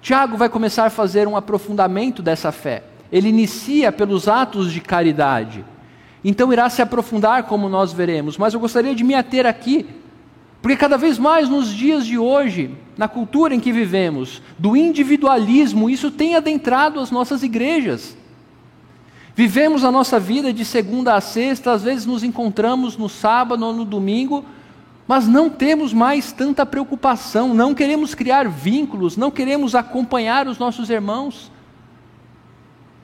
Tiago 0.00 0.38
vai 0.38 0.48
começar 0.48 0.86
a 0.86 0.90
fazer 0.90 1.28
um 1.28 1.36
aprofundamento 1.36 2.22
dessa 2.22 2.50
fé. 2.50 2.87
Ele 3.10 3.28
inicia 3.28 3.90
pelos 3.90 4.28
atos 4.28 4.72
de 4.72 4.80
caridade. 4.80 5.64
Então 6.24 6.52
irá 6.52 6.68
se 6.68 6.82
aprofundar, 6.82 7.44
como 7.44 7.68
nós 7.68 7.92
veremos. 7.92 8.36
Mas 8.36 8.54
eu 8.54 8.60
gostaria 8.60 8.94
de 8.94 9.04
me 9.04 9.14
ater 9.14 9.46
aqui, 9.46 9.86
porque 10.60 10.76
cada 10.76 10.98
vez 10.98 11.18
mais 11.18 11.48
nos 11.48 11.68
dias 11.68 12.06
de 12.06 12.18
hoje, 12.18 12.70
na 12.96 13.08
cultura 13.08 13.54
em 13.54 13.60
que 13.60 13.72
vivemos, 13.72 14.42
do 14.58 14.76
individualismo, 14.76 15.88
isso 15.88 16.10
tem 16.10 16.34
adentrado 16.34 17.00
as 17.00 17.10
nossas 17.10 17.42
igrejas. 17.42 18.16
Vivemos 19.34 19.84
a 19.84 19.92
nossa 19.92 20.18
vida 20.18 20.52
de 20.52 20.64
segunda 20.64 21.14
a 21.14 21.20
sexta, 21.20 21.70
às 21.70 21.84
vezes 21.84 22.04
nos 22.04 22.24
encontramos 22.24 22.96
no 22.96 23.08
sábado 23.08 23.64
ou 23.64 23.72
no 23.72 23.84
domingo, 23.84 24.44
mas 25.06 25.28
não 25.28 25.48
temos 25.48 25.92
mais 25.92 26.32
tanta 26.32 26.66
preocupação, 26.66 27.54
não 27.54 27.72
queremos 27.72 28.16
criar 28.16 28.48
vínculos, 28.48 29.16
não 29.16 29.30
queremos 29.30 29.76
acompanhar 29.76 30.48
os 30.48 30.58
nossos 30.58 30.90
irmãos 30.90 31.52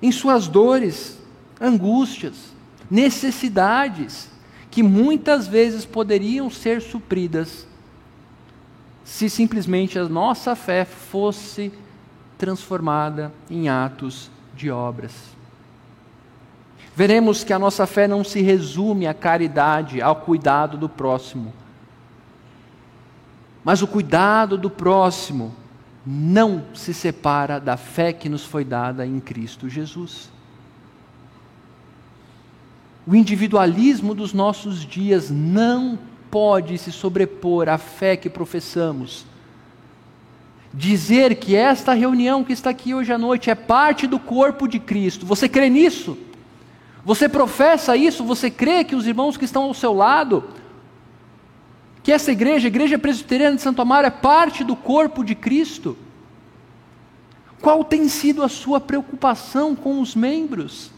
em 0.05 0.13
suas 0.13 0.47
dores, 0.49 1.19
angústias, 1.61 2.35
necessidades, 2.91 4.29
que 4.71 4.83
muitas 4.83 5.47
vezes 5.47 5.85
poderiam 5.85 6.51
ser 6.51 6.83
supridas 6.83 7.67
se 9.05 9.29
simplesmente 9.31 9.99
a 9.99 10.09
nossa 10.09 10.57
fé 10.57 10.85
fosse 10.85 11.73
transformada 12.37 13.33
em 13.51 13.69
atos 13.69 14.31
de 14.57 14.71
obras. 14.71 15.13
Veremos 16.97 17.45
que 17.45 17.53
a 17.53 17.59
nossa 17.59 17.87
fé 17.87 18.09
não 18.09 18.25
se 18.25 18.41
resume 18.41 19.07
à 19.07 19.15
caridade, 19.15 20.01
ao 20.01 20.17
cuidado 20.17 20.77
do 20.77 20.89
próximo 20.89 21.53
mas 23.65 23.81
o 23.81 23.87
cuidado 23.87 24.59
do 24.59 24.69
próximo 24.69 25.55
não 26.07 26.65
se 26.75 26.93
separa 26.93 27.59
da 27.59 27.77
fé 27.77 28.13
que 28.13 28.29
nos 28.29 28.45
foi 28.45 28.65
dada 28.65 29.07
em 29.07 29.21
Cristo 29.21 29.69
Jesus. 29.69 30.31
O 33.07 33.15
individualismo 33.15 34.15
dos 34.15 34.33
nossos 34.33 34.85
dias 34.85 35.31
não 35.31 35.99
pode 36.31 36.77
se 36.79 36.91
sobrepor 36.91 37.69
à 37.69 37.79
fé 37.79 38.17
que 38.17 38.29
professamos. 38.29 39.25
Dizer 40.73 41.37
que 41.37 41.55
esta 41.55 41.93
reunião 41.93 42.43
que 42.43 42.53
está 42.53 42.71
aqui 42.71 42.95
hoje 42.95 43.13
à 43.13 43.19
noite 43.19 43.51
é 43.51 43.55
parte 43.55 44.07
do 44.07 44.19
corpo 44.19 44.67
de 44.67 44.79
Cristo, 44.79 45.25
você 45.25 45.49
crê 45.49 45.71
nisso? 45.71 46.19
Você 47.05 47.29
professa 47.29 47.97
isso? 47.97 48.25
Você 48.25 48.51
crê 48.51 48.83
que 48.83 48.97
os 48.97 49.07
irmãos 49.07 49.37
que 49.37 49.45
estão 49.45 49.65
ao 49.65 49.75
seu 49.75 49.93
lado 49.93 50.43
que 52.05 52.13
essa 52.13 52.31
igreja, 52.31 52.67
a 52.67 52.69
Igreja 52.69 52.99
Presbiteriana 52.99 53.57
de 53.57 53.63
Santo 53.63 53.81
Amaro, 53.81 54.07
é 54.07 54.11
parte 54.11 54.63
do 54.63 54.77
corpo 54.77 55.25
de 55.25 55.35
Cristo? 55.35 55.97
Qual 57.63 57.83
tem 57.83 58.11
sido 58.11 58.43
a 58.43 58.49
sua 58.49 58.79
preocupação 58.79 59.75
com 59.75 60.03
os 60.03 60.15
membros? 60.15 60.91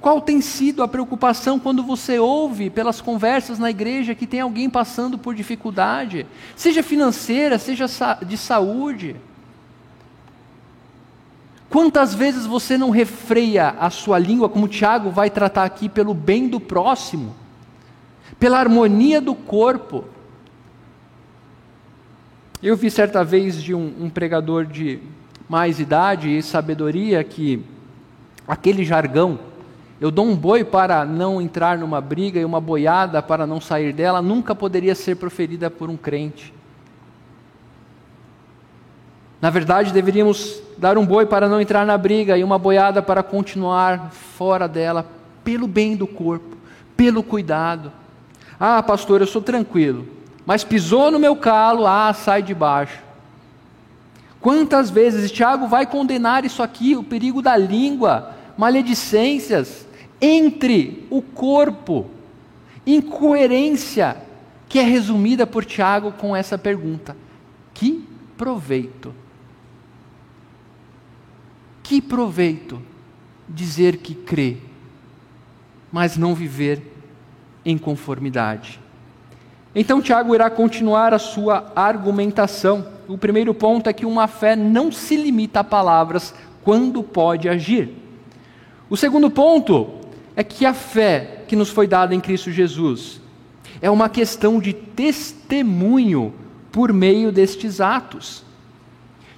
Qual 0.00 0.22
tem 0.22 0.40
sido 0.40 0.82
a 0.82 0.88
preocupação 0.88 1.58
quando 1.58 1.82
você 1.82 2.18
ouve 2.18 2.70
pelas 2.70 3.02
conversas 3.02 3.58
na 3.58 3.68
igreja 3.68 4.14
que 4.14 4.26
tem 4.26 4.40
alguém 4.40 4.70
passando 4.70 5.18
por 5.18 5.34
dificuldade, 5.34 6.26
seja 6.56 6.82
financeira, 6.82 7.58
seja 7.58 7.84
de 8.26 8.38
saúde? 8.38 9.16
Quantas 11.68 12.14
vezes 12.14 12.46
você 12.46 12.78
não 12.78 12.88
refreia 12.88 13.76
a 13.78 13.90
sua 13.90 14.18
língua, 14.18 14.48
como 14.48 14.66
Tiago 14.66 15.10
vai 15.10 15.28
tratar 15.28 15.64
aqui, 15.64 15.90
pelo 15.90 16.14
bem 16.14 16.48
do 16.48 16.58
próximo? 16.58 17.41
Pela 18.38 18.58
harmonia 18.58 19.20
do 19.20 19.34
corpo. 19.34 20.04
Eu 22.62 22.76
vi 22.76 22.90
certa 22.90 23.24
vez 23.24 23.62
de 23.62 23.74
um, 23.74 23.92
um 24.00 24.10
pregador 24.10 24.64
de 24.64 25.00
mais 25.48 25.80
idade 25.80 26.28
e 26.28 26.42
sabedoria 26.42 27.22
que 27.22 27.64
aquele 28.46 28.84
jargão, 28.84 29.38
eu 30.00 30.10
dou 30.10 30.26
um 30.26 30.36
boi 30.36 30.64
para 30.64 31.04
não 31.04 31.40
entrar 31.40 31.78
numa 31.78 32.00
briga 32.00 32.40
e 32.40 32.44
uma 32.44 32.60
boiada 32.60 33.22
para 33.22 33.46
não 33.46 33.60
sair 33.60 33.92
dela, 33.92 34.20
nunca 34.20 34.54
poderia 34.54 34.94
ser 34.94 35.16
proferida 35.16 35.70
por 35.70 35.90
um 35.90 35.96
crente. 35.96 36.52
Na 39.40 39.50
verdade, 39.50 39.92
deveríamos 39.92 40.62
dar 40.78 40.96
um 40.96 41.04
boi 41.04 41.26
para 41.26 41.48
não 41.48 41.60
entrar 41.60 41.84
na 41.84 41.98
briga 41.98 42.38
e 42.38 42.44
uma 42.44 42.58
boiada 42.58 43.02
para 43.02 43.22
continuar 43.22 44.12
fora 44.12 44.68
dela, 44.68 45.04
pelo 45.42 45.66
bem 45.66 45.96
do 45.96 46.06
corpo, 46.06 46.56
pelo 46.96 47.24
cuidado. 47.24 47.92
Ah, 48.64 48.80
pastor, 48.80 49.20
eu 49.20 49.26
sou 49.26 49.42
tranquilo. 49.42 50.06
Mas 50.46 50.62
pisou 50.62 51.10
no 51.10 51.18
meu 51.18 51.34
calo, 51.34 51.84
ah, 51.84 52.12
sai 52.12 52.44
de 52.44 52.54
baixo. 52.54 53.02
Quantas 54.40 54.88
vezes 54.88 55.32
Tiago 55.32 55.66
vai 55.66 55.84
condenar 55.84 56.44
isso 56.44 56.62
aqui, 56.62 56.94
o 56.94 57.02
perigo 57.02 57.42
da 57.42 57.56
língua, 57.56 58.36
maledicências 58.56 59.84
entre 60.20 61.08
o 61.10 61.20
corpo, 61.20 62.08
incoerência, 62.86 64.16
que 64.68 64.78
é 64.78 64.82
resumida 64.82 65.44
por 65.44 65.64
Tiago 65.64 66.12
com 66.12 66.36
essa 66.36 66.56
pergunta: 66.56 67.16
que 67.74 68.06
proveito? 68.38 69.12
Que 71.82 72.00
proveito 72.00 72.80
dizer 73.48 73.96
que 73.96 74.14
crê, 74.14 74.58
mas 75.90 76.16
não 76.16 76.32
viver 76.32 76.91
em 77.64 77.78
conformidade. 77.78 78.80
Então, 79.74 80.02
Tiago 80.02 80.34
irá 80.34 80.50
continuar 80.50 81.14
a 81.14 81.18
sua 81.18 81.72
argumentação. 81.74 82.86
O 83.08 83.16
primeiro 83.16 83.54
ponto 83.54 83.88
é 83.88 83.92
que 83.92 84.04
uma 84.04 84.28
fé 84.28 84.54
não 84.54 84.92
se 84.92 85.16
limita 85.16 85.60
a 85.60 85.64
palavras 85.64 86.34
quando 86.62 87.02
pode 87.02 87.48
agir. 87.48 87.90
O 88.90 88.96
segundo 88.96 89.30
ponto 89.30 89.90
é 90.36 90.44
que 90.44 90.66
a 90.66 90.74
fé 90.74 91.44
que 91.48 91.56
nos 91.56 91.70
foi 91.70 91.86
dada 91.86 92.14
em 92.14 92.20
Cristo 92.20 92.50
Jesus 92.50 93.20
é 93.80 93.90
uma 93.90 94.08
questão 94.08 94.60
de 94.60 94.72
testemunho 94.72 96.32
por 96.70 96.92
meio 96.92 97.32
destes 97.32 97.80
atos. 97.80 98.44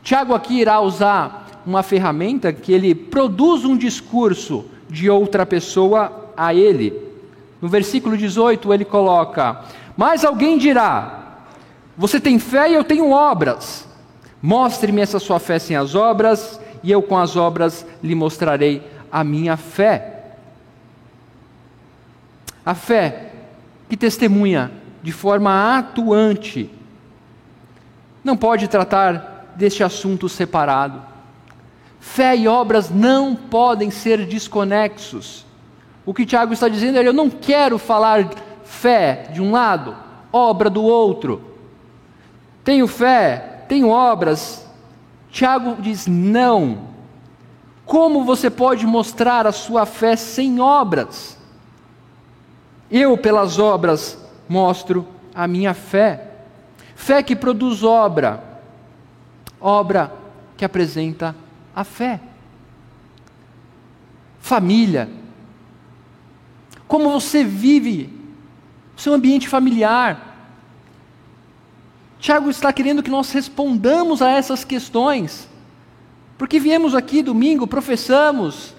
Tiago 0.02 0.34
aqui 0.34 0.60
irá 0.60 0.80
usar 0.80 1.62
uma 1.64 1.82
ferramenta 1.82 2.52
que 2.52 2.72
ele 2.72 2.94
produz 2.94 3.64
um 3.64 3.76
discurso 3.76 4.66
de 4.88 5.08
outra 5.08 5.46
pessoa 5.46 6.30
a 6.37 6.54
ele. 6.54 6.92
No 7.64 7.70
versículo 7.70 8.14
18 8.14 8.74
ele 8.74 8.85
coloca: 8.85 9.62
Mas 9.96 10.22
alguém 10.22 10.59
dirá: 10.59 11.38
Você 11.96 12.20
tem 12.20 12.38
fé 12.38 12.70
e 12.70 12.74
eu 12.74 12.85
tenho 12.85 13.11
obras. 13.11 13.88
Mostre-me 14.42 15.00
essa 15.00 15.18
sua 15.18 15.40
fé 15.40 15.59
sem 15.59 15.74
as 15.74 15.94
obras, 15.94 16.61
e 16.83 16.92
eu 16.92 17.00
com 17.00 17.16
as 17.16 17.37
obras 17.37 17.87
lhe 18.03 18.14
mostrarei 18.14 18.87
a 19.11 19.24
minha 19.24 19.57
fé. 19.57 20.35
A 22.66 22.74
fé 22.74 23.33
que 23.88 23.96
testemunha 23.96 24.70
de 25.03 25.11
forma 25.11 25.79
atuante 25.79 26.70
não 28.22 28.37
pode 28.37 28.68
tratar 28.68 29.55
deste 29.57 29.83
assunto 29.83 30.29
separado. 30.29 31.00
Fé 31.98 32.37
e 32.37 32.46
obras 32.46 32.90
não 32.90 33.35
podem 33.35 33.90
ser 33.90 34.27
desconexos. 34.27 35.46
O 36.07 36.12
que 36.12 36.27
Tiago 36.27 36.53
está 36.53 36.69
dizendo 36.69 36.99
é: 36.99 37.07
eu 37.07 37.12
não 37.12 37.31
quero 37.31 37.79
falar 37.79 38.29
fé 38.64 39.29
de 39.33 39.40
um 39.40 39.51
lado, 39.51 39.97
obra 40.33 40.69
do 40.69 40.83
outro. 40.83 41.43
Tenho 42.62 42.87
fé, 42.87 43.64
tenho 43.69 43.88
obras. 43.88 44.69
Tiago 45.31 45.77
diz: 45.81 46.07
não. 46.07 46.95
Como 47.85 48.25
você 48.25 48.49
pode 48.49 48.87
mostrar 48.87 49.47
a 49.47 49.53
sua 49.53 49.85
fé 49.85 50.17
sem 50.17 50.61
obras? 50.61 51.38
Eu, 52.90 53.17
pelas 53.19 53.59
obras, 53.59 54.19
mostro 54.49 55.07
a 55.35 55.47
minha 55.47 55.75
fé. 55.75 56.31
Fé 56.95 57.23
que 57.23 57.37
produz 57.37 57.83
obra, 57.83 58.43
obra 59.61 60.12
que 60.57 60.64
apresenta 60.64 61.35
a 61.75 61.85
fé. 61.85 62.21
Família. 64.38 65.23
Como 66.87 67.11
você 67.11 67.42
vive 67.44 68.25
o 68.97 69.01
seu 69.01 69.12
ambiente 69.12 69.49
familiar. 69.49 70.33
Tiago 72.18 72.49
está 72.49 72.73
querendo 72.73 73.03
que 73.03 73.11
nós 73.11 73.31
respondamos 73.33 74.23
a 74.23 74.31
essas 74.31 74.64
questões. 74.64 75.49
Porque 76.38 76.59
viemos 76.59 76.94
aqui 76.94 77.23
domingo, 77.23 77.66
professamos, 77.66 78.75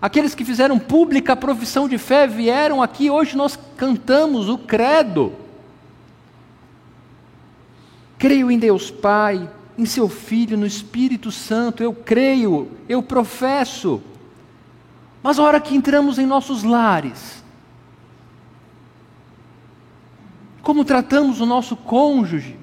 aqueles 0.00 0.34
que 0.34 0.44
fizeram 0.44 0.78
pública 0.78 1.32
a 1.32 1.36
profissão 1.36 1.88
de 1.88 1.98
fé 1.98 2.26
vieram 2.26 2.82
aqui, 2.82 3.10
hoje 3.10 3.36
nós 3.36 3.58
cantamos 3.76 4.48
o 4.48 4.58
credo. 4.58 5.32
Creio 8.18 8.50
em 8.50 8.58
Deus 8.58 8.90
Pai, 8.90 9.48
em 9.78 9.86
Seu 9.86 10.08
Filho, 10.08 10.56
no 10.56 10.66
Espírito 10.66 11.30
Santo, 11.30 11.82
eu 11.82 11.92
creio, 11.92 12.68
eu 12.88 13.02
professo. 13.02 14.02
Mas 15.24 15.38
a 15.38 15.42
hora 15.42 15.58
que 15.58 15.74
entramos 15.74 16.18
em 16.18 16.26
nossos 16.26 16.62
lares, 16.62 17.42
como 20.60 20.84
tratamos 20.84 21.40
o 21.40 21.46
nosso 21.46 21.74
cônjuge, 21.74 22.58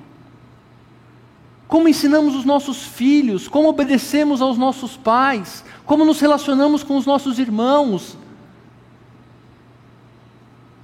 como 1.68 1.88
ensinamos 1.88 2.36
os 2.36 2.46
nossos 2.46 2.84
filhos, 2.84 3.48
como 3.48 3.68
obedecemos 3.68 4.44
aos 4.44 4.60
nossos 4.60 4.96
pais, 4.96 5.66
como 5.88 6.06
nos 6.06 6.20
relacionamos 6.20 6.84
com 6.84 6.98
os 6.98 7.08
nossos 7.08 7.40
irmãos. 7.40 8.16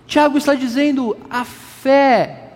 Tiago 0.07 0.35
está 0.35 0.55
dizendo: 0.55 1.15
a 1.29 1.45
fé 1.45 2.53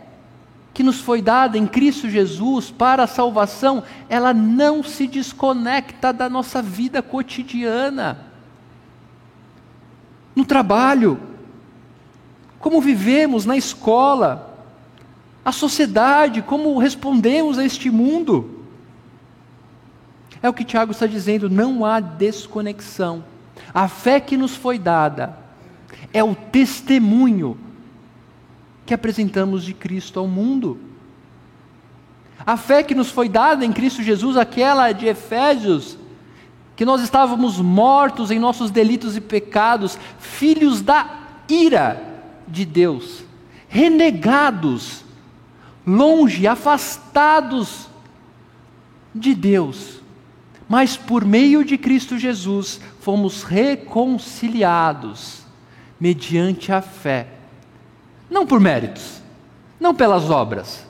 que 0.74 0.82
nos 0.82 1.00
foi 1.00 1.22
dada 1.22 1.60
em 1.60 1.68
Cristo 1.68 2.10
Jesus 2.10 2.72
para 2.72 3.04
a 3.04 3.08
salvação, 3.08 3.84
ela 4.10 4.34
não 4.34 4.82
se 4.82 5.06
desconecta 5.06 6.12
da 6.12 6.28
nossa 6.28 6.60
vida 6.60 7.04
cotidiana. 7.04 8.31
No 10.36 10.46
trabalho, 10.46 11.20
como 12.60 12.80
vivemos 12.80 13.46
na 13.46 13.58
escola, 13.58 14.52
a 15.44 15.52
sociedade, 15.52 16.42
como 16.42 16.78
respondemos 16.78 17.58
a 17.58 17.66
este 17.66 17.90
mundo. 17.90 18.60
É 20.42 20.50
o 20.50 20.54
que 20.54 20.64
Tiago 20.64 20.92
está 20.92 21.08
dizendo, 21.08 21.50
não 21.50 21.86
há 21.86 22.00
desconexão. 22.00 23.24
A 23.74 23.88
fé 23.88 24.20
que 24.20 24.38
nos 24.38 24.56
foi 24.56 24.78
dada 24.78 25.38
é 26.14 26.24
o 26.24 26.36
testemunho 26.36 27.58
que 28.86 28.94
apresentamos 28.94 29.64
de 29.64 29.74
Cristo 29.74 30.20
ao 30.20 30.28
mundo. 30.28 30.80
A 32.46 32.58
fé 32.58 32.84
que 32.84 32.96
nos 32.96 33.10
foi 33.10 33.30
dada 33.30 33.66
em 33.66 33.72
Cristo 33.72 34.02
Jesus, 34.02 34.36
aquela 34.36 34.92
de 34.92 35.06
Efésios, 35.06 35.98
que 36.82 36.86
nós 36.86 37.02
estávamos 37.02 37.60
mortos 37.60 38.32
em 38.32 38.40
nossos 38.40 38.72
delitos 38.72 39.16
e 39.16 39.22
pecados, 39.22 40.00
filhos 40.18 40.82
da 40.82 41.28
ira 41.48 42.02
de 42.48 42.66
Deus, 42.66 43.24
renegados 43.70 45.06
longe, 45.86 46.48
afastados 46.48 47.88
de 49.14 49.36
Deus. 49.36 50.02
Mas 50.68 50.98
por 50.98 51.24
meio 51.24 51.64
de 51.64 51.78
Cristo 51.78 52.18
Jesus 52.18 52.82
fomos 53.00 53.44
reconciliados 53.44 55.44
mediante 56.00 56.72
a 56.72 56.82
fé. 56.82 57.28
Não 58.28 58.44
por 58.44 58.60
méritos, 58.60 59.22
não 59.80 59.94
pelas 59.94 60.32
obras. 60.32 60.84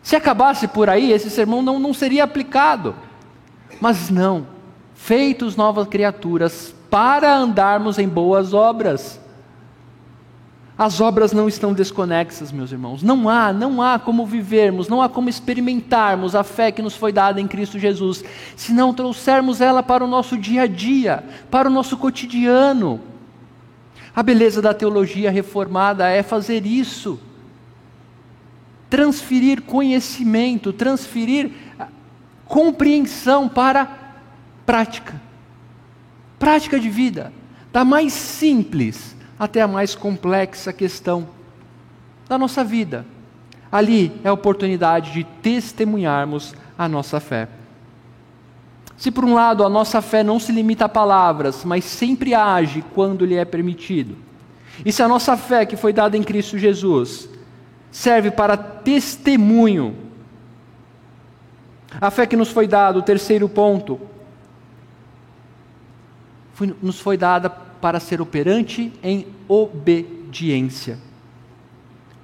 Se 0.00 0.14
acabasse 0.14 0.68
por 0.68 0.88
aí, 0.88 1.10
esse 1.10 1.28
sermão 1.28 1.60
não, 1.60 1.80
não 1.80 1.92
seria 1.92 2.22
aplicado. 2.22 2.94
Mas 3.80 4.08
não, 4.08 4.61
feitos 5.04 5.56
novas 5.56 5.88
criaturas 5.88 6.72
para 6.88 7.36
andarmos 7.36 7.98
em 7.98 8.06
boas 8.06 8.54
obras. 8.54 9.20
As 10.78 11.00
obras 11.00 11.32
não 11.32 11.48
estão 11.48 11.72
desconexas, 11.72 12.52
meus 12.52 12.70
irmãos. 12.70 13.02
Não 13.02 13.28
há, 13.28 13.52
não 13.52 13.82
há 13.82 13.98
como 13.98 14.24
vivermos, 14.24 14.88
não 14.88 15.02
há 15.02 15.08
como 15.08 15.28
experimentarmos 15.28 16.36
a 16.36 16.44
fé 16.44 16.70
que 16.70 16.80
nos 16.80 16.94
foi 16.94 17.12
dada 17.12 17.40
em 17.40 17.48
Cristo 17.48 17.80
Jesus, 17.80 18.24
se 18.56 18.72
não 18.72 18.94
trouxermos 18.94 19.60
ela 19.60 19.82
para 19.82 20.04
o 20.04 20.08
nosso 20.08 20.36
dia 20.38 20.62
a 20.62 20.66
dia, 20.68 21.24
para 21.50 21.68
o 21.68 21.72
nosso 21.72 21.96
cotidiano. 21.96 23.00
A 24.14 24.22
beleza 24.22 24.62
da 24.62 24.72
teologia 24.72 25.32
reformada 25.32 26.08
é 26.08 26.22
fazer 26.22 26.64
isso. 26.64 27.18
Transferir 28.88 29.62
conhecimento, 29.62 30.72
transferir 30.72 31.50
ah, 31.78 31.88
compreensão 32.46 33.48
para 33.48 34.01
prática. 34.66 35.20
Prática 36.38 36.78
de 36.78 36.90
vida, 36.90 37.32
da 37.72 37.84
mais 37.84 38.12
simples 38.12 39.16
até 39.38 39.60
a 39.62 39.68
mais 39.68 39.94
complexa 39.94 40.72
questão 40.72 41.28
da 42.28 42.38
nossa 42.38 42.62
vida. 42.62 43.04
Ali 43.70 44.12
é 44.22 44.28
a 44.28 44.32
oportunidade 44.32 45.12
de 45.12 45.24
testemunharmos 45.24 46.54
a 46.76 46.88
nossa 46.88 47.20
fé. 47.20 47.48
Se 48.96 49.10
por 49.10 49.24
um 49.24 49.34
lado 49.34 49.64
a 49.64 49.68
nossa 49.68 50.00
fé 50.00 50.22
não 50.22 50.38
se 50.38 50.52
limita 50.52 50.84
a 50.84 50.88
palavras, 50.88 51.64
mas 51.64 51.84
sempre 51.84 52.34
age 52.34 52.84
quando 52.94 53.24
lhe 53.24 53.34
é 53.34 53.44
permitido, 53.44 54.16
e 54.84 54.92
se 54.92 55.02
a 55.02 55.08
nossa 55.08 55.36
fé 55.36 55.66
que 55.66 55.76
foi 55.76 55.92
dada 55.92 56.16
em 56.16 56.22
Cristo 56.22 56.56
Jesus 56.56 57.28
serve 57.90 58.30
para 58.30 58.56
testemunho, 58.56 59.96
a 62.00 62.10
fé 62.10 62.26
que 62.26 62.36
nos 62.36 62.50
foi 62.50 62.66
dada, 62.66 62.98
o 62.98 63.02
terceiro 63.02 63.48
ponto, 63.48 64.00
nos 66.80 67.00
foi 67.00 67.16
dada 67.16 67.50
para 67.50 67.98
ser 67.98 68.20
operante 68.20 68.92
em 69.02 69.26
obediência. 69.48 70.98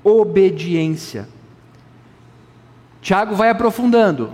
Obediência. 0.05 1.29
Tiago 3.01 3.35
vai 3.35 3.51
aprofundando. 3.51 4.31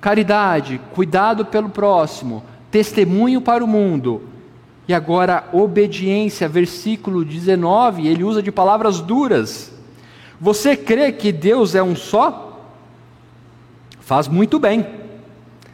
Caridade, 0.00 0.80
cuidado 0.92 1.44
pelo 1.46 1.68
próximo, 1.68 2.42
testemunho 2.70 3.40
para 3.40 3.64
o 3.64 3.68
mundo. 3.68 4.22
E 4.88 4.94
agora, 4.94 5.48
obediência, 5.52 6.48
versículo 6.48 7.24
19, 7.24 8.06
ele 8.06 8.22
usa 8.22 8.42
de 8.42 8.52
palavras 8.52 9.00
duras. 9.00 9.72
Você 10.40 10.76
crê 10.76 11.10
que 11.10 11.32
Deus 11.32 11.74
é 11.74 11.82
um 11.82 11.96
só? 11.96 12.60
Faz 14.00 14.28
muito 14.28 14.58
bem. 14.60 14.86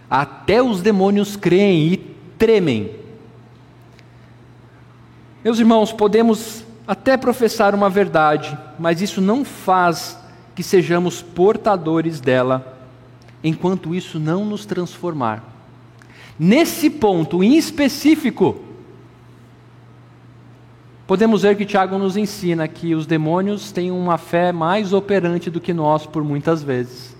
Até 0.08 0.62
os 0.62 0.80
demônios 0.80 1.36
creem 1.36 1.92
e 1.92 1.96
tremem. 2.38 3.01
Meus 5.44 5.58
irmãos, 5.58 5.92
podemos 5.92 6.64
até 6.86 7.16
professar 7.16 7.74
uma 7.74 7.90
verdade, 7.90 8.56
mas 8.78 9.02
isso 9.02 9.20
não 9.20 9.44
faz 9.44 10.16
que 10.54 10.62
sejamos 10.62 11.20
portadores 11.20 12.20
dela, 12.20 12.78
enquanto 13.42 13.92
isso 13.92 14.20
não 14.20 14.44
nos 14.44 14.64
transformar. 14.64 15.42
Nesse 16.38 16.88
ponto 16.88 17.42
em 17.42 17.56
específico, 17.56 18.60
podemos 21.08 21.42
ver 21.42 21.56
que 21.56 21.66
Tiago 21.66 21.98
nos 21.98 22.16
ensina 22.16 22.68
que 22.68 22.94
os 22.94 23.04
demônios 23.04 23.72
têm 23.72 23.90
uma 23.90 24.18
fé 24.18 24.52
mais 24.52 24.92
operante 24.92 25.50
do 25.50 25.60
que 25.60 25.72
nós 25.72 26.06
por 26.06 26.22
muitas 26.22 26.62
vezes. 26.62 27.16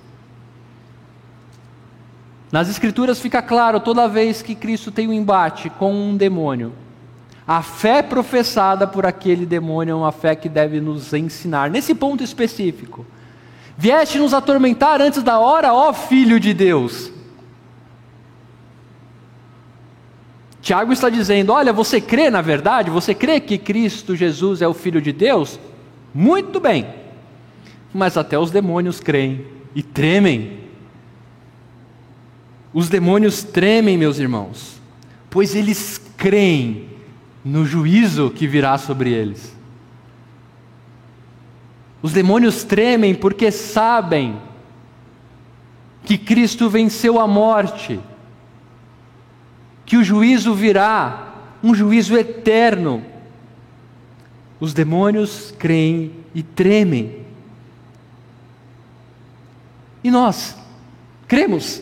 Nas 2.53 2.69
Escrituras 2.69 3.19
fica 3.19 3.43
claro 3.43 3.81
toda 3.81 4.07
vez 4.07 4.43
que 4.43 4.55
Cristo 4.55 4.93
tem 4.93 5.09
um 5.09 5.13
embate 5.13 5.71
com 5.71 5.93
um 5.93 6.17
demônio, 6.17 6.73
a 7.55 7.61
fé 7.61 8.03
professada 8.03 8.87
por 8.87 9.05
aquele 9.05 9.45
demônio 9.45 9.93
é 9.93 9.95
uma 9.95 10.11
fé 10.11 10.35
que 10.35 10.49
deve 10.49 10.81
nos 10.81 11.13
ensinar, 11.13 11.69
nesse 11.69 11.95
ponto 11.95 12.25
específico. 12.25 13.05
Vieste 13.77 14.19
nos 14.19 14.33
atormentar 14.33 15.03
antes 15.03 15.23
da 15.23 15.39
hora, 15.39 15.75
ó 15.75 15.93
Filho 15.93 16.41
de 16.41 16.55
Deus. 16.55 17.13
Tiago 20.63 20.95
está 20.95 21.11
dizendo: 21.11 21.53
olha, 21.53 21.75
você 21.75 22.01
crê 22.01 22.31
na 22.31 22.41
verdade? 22.41 22.91
Você 22.91 23.15
crê 23.15 23.39
que 23.39 23.59
Cristo 23.59 24.17
Jesus 24.17 24.63
é 24.63 24.67
o 24.67 24.73
Filho 24.73 25.03
de 25.03 25.13
Deus? 25.13 25.61
Muito 26.15 26.59
bem, 26.59 26.87
mas 27.93 28.17
até 28.17 28.39
os 28.39 28.51
demônios 28.51 28.99
creem 28.99 29.45
e 29.75 29.83
tremem. 29.83 30.59
Os 32.73 32.89
demônios 32.89 33.43
tremem, 33.43 33.99
meus 33.99 34.19
irmãos, 34.19 34.81
pois 35.29 35.55
eles 35.55 36.01
creem 36.17 36.92
no 37.45 37.65
juízo 37.65 38.31
que 38.31 38.47
virá 38.47 38.79
sobre 38.79 39.11
eles. 39.11 39.57
Os 42.01 42.13
demônios 42.13 42.65
tremem 42.65 43.15
porque 43.15 43.51
sabem 43.51 44.41
que 46.05 46.19
Cristo 46.19 46.69
venceu 46.69 47.21
a 47.21 47.29
morte, 47.29 48.01
que 49.87 49.97
o 49.97 50.05
juízo 50.05 50.55
virá, 50.55 51.33
um 51.63 51.75
juízo 51.75 52.17
eterno. 52.17 53.05
Os 54.59 54.75
demônios 54.75 55.55
creem 55.59 56.13
e 56.35 56.43
tremem. 56.43 57.23
E 60.03 60.11
nós, 60.11 60.57
cremos? 61.29 61.81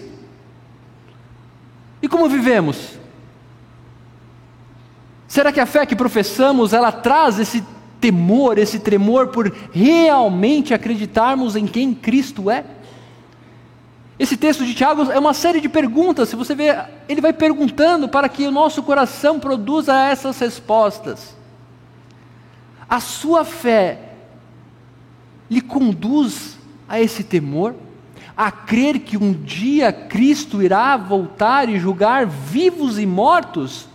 E 2.03 2.09
como 2.09 2.29
vivemos? 2.29 3.00
Será 5.31 5.53
que 5.53 5.61
a 5.61 5.65
fé 5.65 5.87
que 5.87 5.95
professamos, 5.95 6.73
ela 6.73 6.91
traz 6.91 7.39
esse 7.39 7.63
temor, 8.01 8.59
esse 8.59 8.81
tremor 8.81 9.29
por 9.29 9.55
realmente 9.73 10.75
acreditarmos 10.75 11.55
em 11.55 11.69
quem 11.69 11.95
Cristo 11.95 12.51
é? 12.51 12.65
Esse 14.19 14.37
texto 14.37 14.65
de 14.65 14.75
Tiago 14.75 15.09
é 15.13 15.17
uma 15.21 15.33
série 15.33 15.61
de 15.61 15.69
perguntas, 15.69 16.31
se 16.31 16.35
você 16.35 16.53
ver, 16.53 16.85
ele 17.09 17.21
vai 17.21 17.33
perguntando 17.33 18.09
para 18.09 18.29
que 18.29 18.45
o 18.45 18.51
nosso 18.51 18.83
coração 18.83 19.39
produza 19.39 19.97
essas 19.97 20.37
respostas. 20.41 21.37
A 22.89 22.99
sua 22.99 23.45
fé 23.45 24.01
lhe 25.49 25.61
conduz 25.61 26.59
a 26.89 27.01
esse 27.01 27.23
temor, 27.23 27.77
a 28.37 28.51
crer 28.51 28.99
que 28.99 29.17
um 29.17 29.33
dia 29.33 29.93
Cristo 29.93 30.61
irá 30.61 30.97
voltar 30.97 31.69
e 31.69 31.79
julgar 31.79 32.27
vivos 32.27 32.99
e 32.99 33.07
mortos? 33.07 33.90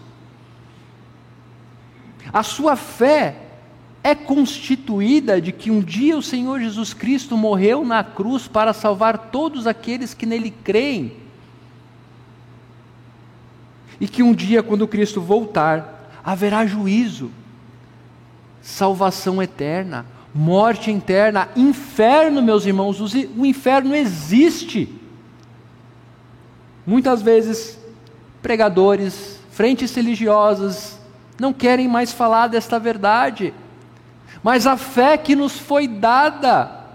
A 2.31 2.43
sua 2.43 2.75
fé 2.75 3.35
é 4.03 4.13
constituída 4.13 5.41
de 5.41 5.51
que 5.51 5.71
um 5.71 5.81
dia 5.81 6.15
o 6.15 6.21
Senhor 6.21 6.59
Jesus 6.59 6.93
Cristo 6.93 7.35
morreu 7.35 7.83
na 7.83 8.03
cruz 8.03 8.47
para 8.47 8.71
salvar 8.71 9.17
todos 9.31 9.65
aqueles 9.65 10.13
que 10.13 10.27
nele 10.27 10.51
creem. 10.51 11.13
E 13.99 14.07
que 14.07 14.21
um 14.21 14.33
dia, 14.33 14.61
quando 14.61 14.88
Cristo 14.88 15.19
voltar, 15.21 16.11
haverá 16.23 16.65
juízo, 16.65 17.31
salvação 18.61 19.41
eterna, 19.41 20.05
morte 20.33 20.91
eterna, 20.91 21.49
inferno, 21.55 22.41
meus 22.41 22.65
irmãos, 22.65 22.99
o 22.99 23.45
inferno 23.45 23.95
existe. 23.95 24.88
Muitas 26.85 27.21
vezes, 27.21 27.79
pregadores, 28.41 29.39
frentes 29.49 29.95
religiosas, 29.95 30.94
não 31.39 31.54
querem 31.54 31.88
mais 31.88 32.12
falar 32.12 32.48
desta 32.48 32.80
verdade. 32.80 33.54
Mas 34.43 34.67
a 34.67 34.78
fé 34.78 35.17
que 35.17 35.36
nos 35.36 35.58
foi 35.58 35.88
dada 35.88 36.86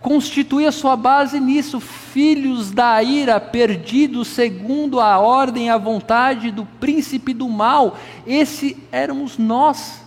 constitui 0.00 0.66
a 0.66 0.72
sua 0.72 0.96
base 0.96 1.38
nisso, 1.38 1.78
filhos 1.78 2.72
da 2.72 3.00
ira, 3.02 3.38
perdidos 3.40 4.28
segundo 4.28 4.98
a 4.98 5.18
ordem 5.18 5.66
e 5.66 5.70
a 5.70 5.78
vontade 5.78 6.50
do 6.50 6.66
príncipe 6.66 7.32
do 7.32 7.48
mal. 7.48 7.96
Esse 8.26 8.76
éramos 8.90 9.38
nós. 9.38 10.02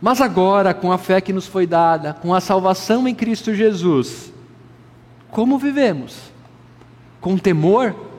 Mas 0.00 0.20
agora, 0.20 0.74
com 0.74 0.92
a 0.92 0.98
fé 0.98 1.20
que 1.20 1.32
nos 1.32 1.46
foi 1.46 1.66
dada, 1.66 2.12
com 2.14 2.34
a 2.34 2.40
salvação 2.40 3.08
em 3.08 3.14
Cristo 3.14 3.54
Jesus, 3.54 4.32
como 5.30 5.58
vivemos? 5.58 6.30
Com 7.20 7.36
temor? 7.36 8.09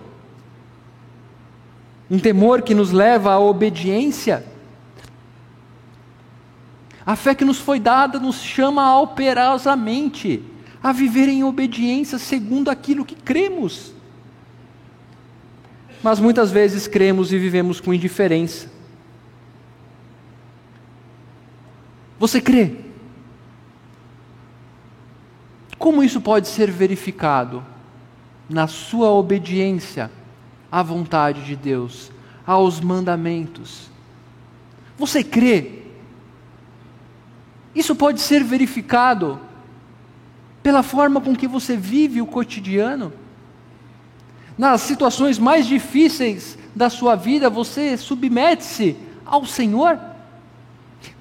Um 2.12 2.20
temor 2.20 2.62
que 2.62 2.76
nos 2.76 2.92
leva 2.92 3.32
à 3.32 3.40
obediência. 3.40 4.46
A 7.06 7.16
fé 7.16 7.34
que 7.34 7.46
nos 7.46 7.58
foi 7.58 7.80
dada 7.80 8.20
nos 8.20 8.42
chama 8.42 9.00
operosamente 9.00 10.44
a 10.84 10.92
viver 10.92 11.30
em 11.30 11.46
obediência 11.46 12.20
segundo 12.20 12.70
aquilo 12.70 13.06
que 13.06 13.16
cremos. 13.16 13.94
Mas 16.04 16.20
muitas 16.20 16.52
vezes 16.52 16.86
cremos 16.86 17.32
e 17.32 17.40
vivemos 17.40 17.80
com 17.80 17.94
indiferença. 17.94 18.70
Você 22.20 22.42
crê? 22.42 22.76
Como 25.78 26.04
isso 26.04 26.20
pode 26.20 26.50
ser 26.50 26.70
verificado? 26.70 27.66
Na 28.50 28.68
sua 28.68 29.10
obediência 29.12 30.12
à 30.72 30.82
vontade 30.82 31.44
de 31.44 31.56
Deus, 31.56 32.12
aos 32.46 32.80
mandamentos. 32.80 33.90
Você 34.98 35.24
crê? 35.24 35.82
Isso 37.76 37.96
pode 37.96 38.22
ser 38.22 38.44
verificado 38.44 39.40
pela 40.62 40.84
forma 40.84 41.20
com 41.20 41.36
que 41.36 41.48
você 41.48 41.76
vive 41.76 42.22
o 42.22 42.28
cotidiano. 42.28 43.12
Nas 44.58 44.82
situações 44.82 45.40
mais 45.40 45.66
difíceis 45.66 46.58
da 46.76 46.90
sua 46.90 47.16
vida, 47.16 47.50
você 47.50 47.98
submete-se 47.98 48.96
ao 49.26 49.46
Senhor. 49.46 50.00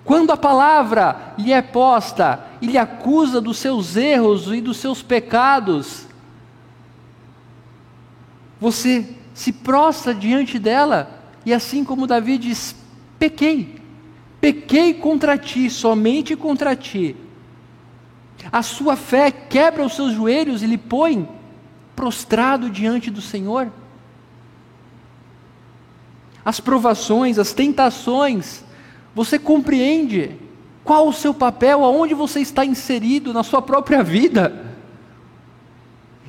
Quando 0.04 0.30
a 0.30 0.36
palavra 0.36 1.34
lhe 1.38 1.52
é 1.52 1.62
posta 1.62 2.44
e 2.60 2.66
lhe 2.66 2.78
acusa 2.78 3.40
dos 3.40 3.58
seus 3.58 3.96
erros 3.96 4.52
e 4.52 4.60
dos 4.60 4.76
seus 4.76 5.02
pecados, 5.02 6.06
você 8.60 9.16
se 9.40 9.52
prostra 9.52 10.14
diante 10.14 10.58
dela, 10.58 11.18
e 11.46 11.54
assim 11.54 11.82
como 11.82 12.06
Davi 12.06 12.36
diz: 12.36 12.76
pequei, 13.18 13.80
pequei 14.38 14.92
contra 14.92 15.38
ti, 15.38 15.70
somente 15.70 16.36
contra 16.36 16.76
ti. 16.76 17.16
A 18.52 18.60
sua 18.62 18.96
fé 18.96 19.30
quebra 19.30 19.82
os 19.82 19.94
seus 19.94 20.12
joelhos 20.12 20.62
e 20.62 20.66
lhe 20.66 20.76
põe 20.76 21.26
prostrado 21.96 22.68
diante 22.68 23.10
do 23.10 23.22
Senhor. 23.22 23.72
As 26.44 26.60
provações, 26.60 27.38
as 27.38 27.54
tentações, 27.54 28.62
você 29.14 29.38
compreende 29.38 30.36
qual 30.84 31.08
o 31.08 31.14
seu 31.14 31.32
papel, 31.32 31.82
aonde 31.82 32.12
você 32.12 32.40
está 32.40 32.62
inserido 32.62 33.32
na 33.32 33.42
sua 33.42 33.62
própria 33.62 34.02
vida. 34.02 34.69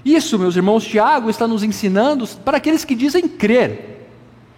Isso, 0.04 0.40
meus 0.40 0.56
irmãos, 0.56 0.84
Tiago 0.84 1.30
está 1.30 1.48
nos 1.48 1.64
ensinando 1.64 2.28
para 2.28 2.58
aqueles 2.58 2.84
que 2.84 2.96
dizem 2.96 3.28
crer. 3.28 4.10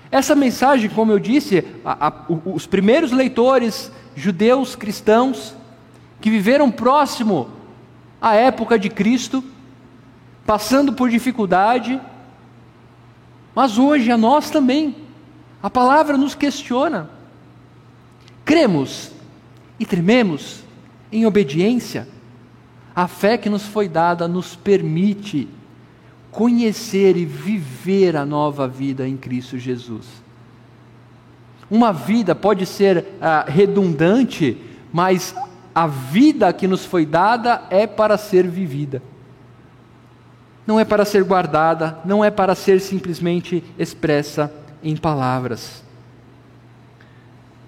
Essa 0.10 0.36
mensagem, 0.36 0.90
como 0.90 1.12
eu 1.12 1.20
disse, 1.20 1.66
a, 1.84 2.08
a, 2.08 2.14
os 2.46 2.66
primeiros 2.66 3.12
leitores 3.12 3.92
judeus 4.16 4.76
cristãos 4.76 5.56
que 6.22 6.30
viveram 6.30 6.72
próximo 6.72 7.50
à 8.22 8.36
época 8.36 8.80
de 8.80 8.90
Cristo, 8.90 9.44
passando 10.46 10.94
por 10.94 11.10
dificuldade, 11.10 12.00
mas 13.54 13.78
hoje 13.78 14.12
a 14.12 14.18
nós 14.18 14.50
também, 14.50 14.96
a 15.62 15.70
palavra 15.70 16.18
nos 16.18 16.36
questiona. 16.36 17.10
Cremos 18.46 19.12
e 19.80 19.86
trememos 19.86 20.64
em 21.12 21.26
obediência 21.26 22.08
a 22.96 23.08
fé 23.08 23.38
que 23.38 23.50
nos 23.50 23.64
foi 23.64 23.88
dada 23.88 24.28
nos 24.28 24.56
permite 24.56 25.48
conhecer 26.32 27.18
e 27.18 27.26
viver 27.26 28.16
a 28.16 28.26
nova 28.26 28.68
vida 28.68 29.08
em 29.08 29.18
Cristo 29.18 29.58
Jesus. 29.58 30.06
Uma 31.70 31.92
vida 31.92 32.36
pode 32.36 32.66
ser 32.66 33.06
ah, 33.22 33.46
redundante, 33.48 34.58
mas 34.92 35.36
a 35.74 35.88
vida 35.88 36.52
que 36.54 36.68
nos 36.68 36.86
foi 36.86 37.06
dada 37.06 37.64
é 37.70 37.88
para 37.88 38.18
ser 38.18 38.48
vivida. 38.48 39.02
Não 40.66 40.80
é 40.80 40.86
para 40.86 41.04
ser 41.04 41.24
guardada, 41.24 41.98
não 42.06 42.24
é 42.24 42.30
para 42.30 42.56
ser 42.56 42.80
simplesmente 42.80 43.64
expressa 43.78 44.54
em 44.84 44.96
palavras. 44.96 45.84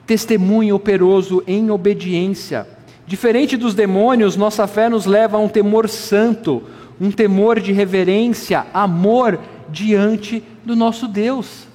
Testemunho 0.05 0.75
operoso 0.75 1.43
em 1.47 1.71
obediência 1.71 2.74
Diferente 3.07 3.55
dos 3.55 3.75
demônios, 3.75 4.35
nossa 4.35 4.65
fé 4.65 4.89
nos 4.89 5.05
leva 5.05 5.37
a 5.37 5.39
um 5.39 5.47
temor 5.47 5.87
santo, 5.87 6.63
um 6.99 7.11
temor 7.11 7.59
de 7.59 7.71
reverência, 7.71 8.65
amor 8.73 9.39
diante 9.69 10.43
do 10.63 10.75
nosso 10.75 11.07
Deus. 11.07 11.67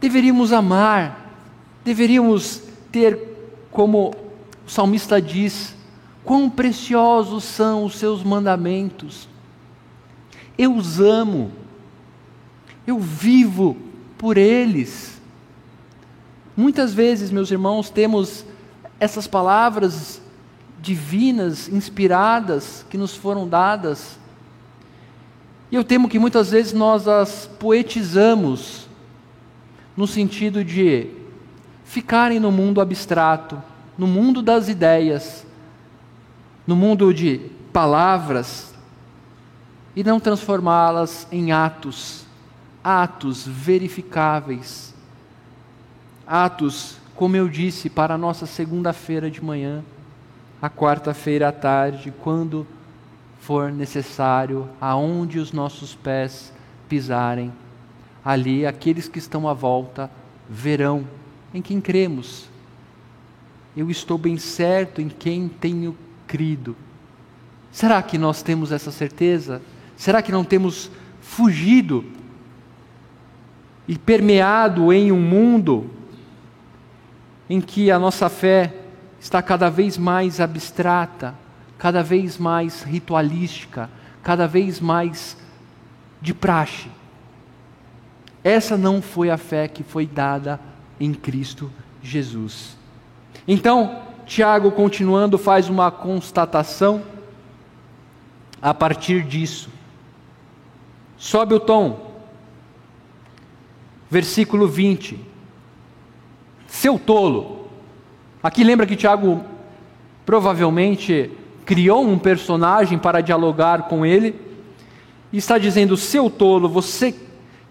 Deveríamos 0.00 0.52
amar, 0.52 1.32
deveríamos 1.84 2.62
ter, 2.90 3.18
como 3.70 4.14
o 4.66 4.70
salmista 4.70 5.22
diz, 5.22 5.76
quão 6.24 6.50
preciosos 6.50 7.44
são 7.44 7.84
os 7.84 7.94
seus 7.94 8.24
mandamentos. 8.24 9.28
Eu 10.58 10.74
os 10.74 11.00
amo, 11.00 11.52
Eu 12.86 13.00
vivo 13.00 13.76
por 14.16 14.38
eles. 14.38 15.20
Muitas 16.56 16.94
vezes, 16.94 17.32
meus 17.32 17.50
irmãos, 17.50 17.90
temos 17.90 18.44
essas 18.98 19.26
palavras 19.26 20.20
divinas, 20.80 21.68
inspiradas, 21.68 22.84
que 22.88 22.96
nos 22.96 23.16
foram 23.16 23.48
dadas, 23.48 24.18
e 25.70 25.74
eu 25.74 25.82
temo 25.82 26.08
que 26.08 26.18
muitas 26.18 26.50
vezes 26.50 26.72
nós 26.72 27.08
as 27.08 27.46
poetizamos, 27.58 28.88
no 29.96 30.06
sentido 30.06 30.64
de 30.64 31.10
ficarem 31.84 32.38
no 32.38 32.52
mundo 32.52 32.80
abstrato, 32.80 33.60
no 33.98 34.06
mundo 34.06 34.42
das 34.42 34.68
ideias, 34.68 35.44
no 36.66 36.76
mundo 36.76 37.12
de 37.12 37.50
palavras, 37.72 38.74
e 39.94 40.04
não 40.04 40.20
transformá-las 40.20 41.26
em 41.32 41.52
atos, 41.52 42.26
atos 42.84 43.46
verificáveis, 43.46 44.94
atos, 46.26 46.98
como 47.16 47.34
eu 47.34 47.48
disse, 47.48 47.88
para 47.88 48.14
a 48.14 48.18
nossa 48.18 48.44
segunda-feira 48.44 49.30
de 49.30 49.42
manhã, 49.42 49.82
a 50.60 50.68
quarta-feira 50.68 51.48
à 51.48 51.52
tarde, 51.52 52.12
quando 52.22 52.66
for 53.40 53.72
necessário, 53.72 54.68
aonde 54.80 55.38
os 55.38 55.50
nossos 55.50 55.94
pés 55.94 56.52
pisarem, 56.88 57.52
ali 58.24 58.66
aqueles 58.66 59.08
que 59.08 59.18
estão 59.18 59.48
à 59.48 59.54
volta 59.54 60.10
verão 60.48 61.06
em 61.54 61.62
quem 61.62 61.80
cremos. 61.80 62.48
Eu 63.74 63.90
estou 63.90 64.18
bem 64.18 64.36
certo 64.36 65.00
em 65.00 65.08
quem 65.08 65.48
tenho 65.48 65.96
crido. 66.26 66.76
Será 67.72 68.02
que 68.02 68.18
nós 68.18 68.42
temos 68.42 68.72
essa 68.72 68.90
certeza? 68.90 69.62
Será 69.96 70.20
que 70.20 70.32
não 70.32 70.44
temos 70.44 70.90
fugido 71.20 72.04
e 73.88 73.96
permeado 73.96 74.92
em 74.92 75.12
um 75.12 75.20
mundo 75.20 75.90
em 77.48 77.60
que 77.60 77.90
a 77.90 77.98
nossa 77.98 78.28
fé 78.28 78.74
está 79.20 79.42
cada 79.42 79.70
vez 79.70 79.96
mais 79.96 80.40
abstrata, 80.40 81.34
cada 81.78 82.02
vez 82.02 82.38
mais 82.38 82.82
ritualística, 82.82 83.90
cada 84.22 84.46
vez 84.46 84.80
mais 84.80 85.36
de 86.20 86.34
praxe. 86.34 86.88
Essa 88.42 88.76
não 88.76 89.02
foi 89.02 89.30
a 89.30 89.36
fé 89.36 89.68
que 89.68 89.82
foi 89.82 90.06
dada 90.06 90.60
em 91.00 91.12
Cristo 91.12 91.70
Jesus. 92.02 92.76
Então, 93.46 94.02
Tiago, 94.24 94.72
continuando, 94.72 95.38
faz 95.38 95.68
uma 95.68 95.90
constatação 95.90 97.02
a 98.60 98.72
partir 98.74 99.22
disso. 99.22 99.68
Sobe 101.16 101.54
o 101.54 101.60
tom. 101.60 102.24
Versículo 104.10 104.68
20. 104.68 105.35
Seu 106.66 106.98
tolo. 106.98 107.66
Aqui 108.42 108.62
lembra 108.62 108.86
que 108.86 108.96
Tiago 108.96 109.42
provavelmente 110.24 111.30
criou 111.64 112.04
um 112.04 112.18
personagem 112.18 112.98
para 112.98 113.20
dialogar 113.20 113.88
com 113.88 114.06
ele, 114.06 114.40
e 115.32 115.38
está 115.38 115.58
dizendo: 115.58 115.96
seu 115.96 116.30
tolo, 116.30 116.68
você 116.68 117.14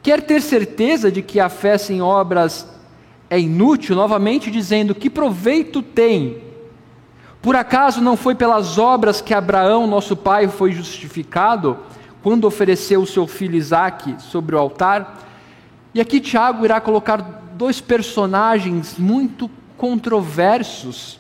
quer 0.03 0.21
ter 0.21 0.41
certeza 0.41 1.12
de 1.12 1.21
que 1.21 1.39
a 1.39 1.49
fé 1.49 1.77
sem 1.77 2.01
obras 2.01 2.67
é 3.29 3.39
inútil? 3.39 3.95
Novamente 3.95 4.51
dizendo: 4.51 4.93
que 4.93 5.10
proveito 5.10 5.81
tem? 5.81 6.43
Por 7.41 7.55
acaso 7.55 8.01
não 8.01 8.17
foi 8.17 8.34
pelas 8.34 8.77
obras 8.77 9.21
que 9.21 9.34
Abraão, 9.34 9.86
nosso 9.88 10.15
pai, 10.15 10.47
foi 10.47 10.71
justificado, 10.71 11.77
quando 12.23 12.45
ofereceu 12.45 13.01
o 13.01 13.08
seu 13.08 13.27
filho 13.27 13.55
Isaque 13.55 14.15
sobre 14.19 14.55
o 14.55 14.60
altar? 14.60 15.24
E 15.95 15.99
aqui 15.99 16.19
Tiago 16.19 16.63
irá 16.63 16.79
colocar 16.79 17.17
dois 17.55 17.81
personagens 17.81 18.99
muito 18.99 19.49
controversos 19.75 21.19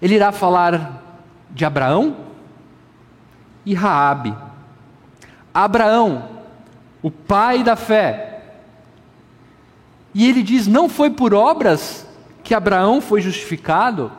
ele 0.00 0.14
irá 0.14 0.30
falar 0.30 1.24
de 1.50 1.64
Abraão 1.64 2.16
e 3.64 3.74
Raabe. 3.74 4.34
Abraão, 5.52 6.28
o 7.02 7.10
pai 7.10 7.62
da 7.62 7.76
fé. 7.76 8.42
E 10.14 10.28
ele 10.28 10.42
diz: 10.42 10.66
"Não 10.66 10.88
foi 10.88 11.10
por 11.10 11.32
obras 11.32 12.06
que 12.44 12.54
Abraão 12.54 13.00
foi 13.00 13.20
justificado? 13.20 14.12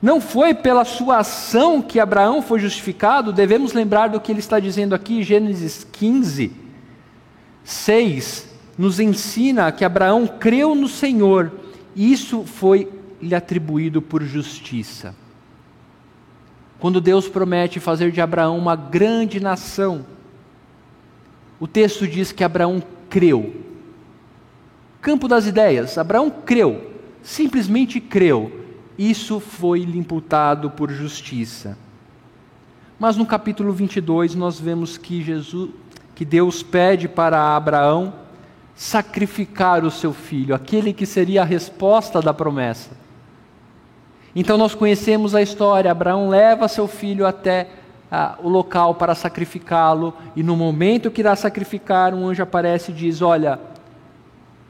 Não 0.00 0.20
foi 0.20 0.52
pela 0.52 0.84
sua 0.84 1.18
ação 1.18 1.80
que 1.80 1.98
Abraão 1.98 2.42
foi 2.42 2.58
justificado? 2.58 3.32
Devemos 3.32 3.72
lembrar 3.72 4.08
do 4.08 4.20
que 4.20 4.32
ele 4.32 4.40
está 4.40 4.60
dizendo 4.60 4.94
aqui, 4.94 5.22
Gênesis 5.22 5.86
15, 5.92 6.52
6, 7.64 8.48
nos 8.76 9.00
ensina 9.00 9.72
que 9.72 9.84
Abraão 9.84 10.26
creu 10.26 10.74
no 10.74 10.86
Senhor, 10.86 11.50
e 11.96 12.12
isso 12.12 12.44
foi 12.44 12.88
lhe 13.20 13.34
atribuído 13.34 14.02
por 14.02 14.22
justiça. 14.22 15.14
Quando 16.78 17.00
Deus 17.00 17.28
promete 17.28 17.80
fazer 17.80 18.12
de 18.12 18.20
Abraão 18.20 18.58
uma 18.58 18.76
grande 18.76 19.40
nação, 19.40 20.04
o 21.58 21.66
texto 21.66 22.06
diz 22.06 22.30
que 22.30 22.44
Abraão 22.44 22.82
creu. 23.08 23.54
Campo 25.00 25.26
das 25.26 25.46
ideias, 25.46 25.96
Abraão 25.96 26.30
creu, 26.30 26.90
simplesmente 27.22 28.00
creu. 28.00 28.60
Isso 28.98 29.40
foi 29.40 29.80
lhe 29.80 29.98
imputado 29.98 30.70
por 30.70 30.90
justiça. 30.90 31.78
Mas 32.98 33.16
no 33.16 33.26
capítulo 33.26 33.72
22 33.72 34.34
nós 34.34 34.60
vemos 34.60 34.96
que 34.96 35.22
Jesus, 35.22 35.70
que 36.14 36.24
Deus 36.24 36.62
pede 36.62 37.08
para 37.08 37.56
Abraão 37.56 38.12
sacrificar 38.74 39.84
o 39.84 39.90
seu 39.90 40.12
filho, 40.12 40.54
aquele 40.54 40.92
que 40.92 41.06
seria 41.06 41.42
a 41.42 41.44
resposta 41.44 42.20
da 42.20 42.34
promessa. 42.34 42.90
Então 44.34 44.58
nós 44.58 44.74
conhecemos 44.74 45.34
a 45.34 45.42
história: 45.42 45.90
Abraão 45.90 46.28
leva 46.28 46.68
seu 46.68 46.88
filho 46.88 47.26
até 47.26 47.68
ah, 48.10 48.36
o 48.42 48.48
local 48.48 48.94
para 48.94 49.14
sacrificá-lo, 49.14 50.14
e 50.34 50.42
no 50.42 50.56
momento 50.56 51.10
que 51.10 51.20
irá 51.20 51.36
sacrificar, 51.36 52.14
um 52.14 52.28
anjo 52.28 52.42
aparece 52.42 52.90
e 52.90 52.94
diz: 52.94 53.22
Olha, 53.22 53.60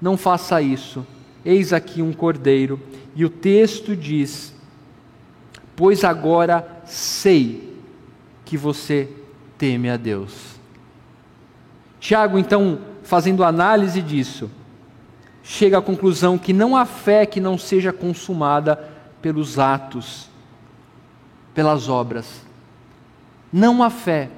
não 0.01 0.17
faça 0.17 0.61
isso, 0.61 1.07
eis 1.45 1.73
aqui 1.73 2.03
um 2.03 2.13
cordeiro. 2.13 2.81
E 3.17 3.25
o 3.25 3.31
texto 3.31 3.97
diz: 3.97 4.55
Pois 5.75 6.05
agora 6.05 6.83
sei 6.85 7.75
que 8.45 8.57
você 8.57 9.09
teme 9.57 9.89
a 9.89 9.97
Deus. 9.97 10.54
Tiago, 12.05 12.39
então, 12.39 12.81
fazendo 13.03 13.43
análise 13.43 14.03
disso, 14.03 14.51
chega 15.43 15.79
à 15.79 15.81
conclusão 15.81 16.37
que 16.37 16.53
não 16.53 16.77
há 16.77 16.85
fé 16.85 17.25
que 17.25 17.41
não 17.41 17.57
seja 17.57 17.95
consumada 17.95 18.79
pelos 19.23 19.59
atos, 19.59 20.29
pelas 21.55 21.89
obras. 21.89 22.43
Não 23.51 23.83
há 23.83 23.89
fé, 23.89 24.29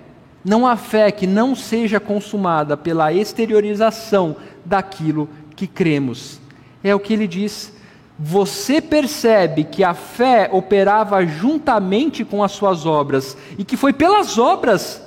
não 0.44 0.64
há 0.64 0.76
fé 0.76 1.10
que 1.10 1.26
não 1.26 1.56
seja 1.56 1.98
consumada 1.98 2.76
pela 2.76 3.12
exteriorização 3.12 4.36
daquilo 4.64 5.28
que 5.56 5.66
cremos. 5.66 6.40
É 6.84 6.94
o 6.94 7.00
que 7.00 7.14
ele 7.14 7.26
diz. 7.26 7.72
Você 8.16 8.80
percebe 8.80 9.64
que 9.64 9.82
a 9.82 9.92
fé 9.92 10.48
operava 10.52 11.26
juntamente 11.26 12.24
com 12.24 12.44
as 12.44 12.52
suas 12.52 12.86
obras 12.86 13.36
e 13.58 13.64
que 13.64 13.76
foi 13.76 13.92
pelas 13.92 14.38
obras 14.38 15.02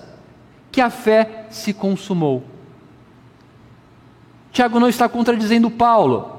que 0.69 0.81
a 0.81 0.89
fé 0.89 1.38
se 1.49 1.73
consumou. 1.73 2.43
Tiago 4.51 4.79
não 4.79 4.89
está 4.89 5.07
contradizendo 5.07 5.69
Paulo. 5.69 6.37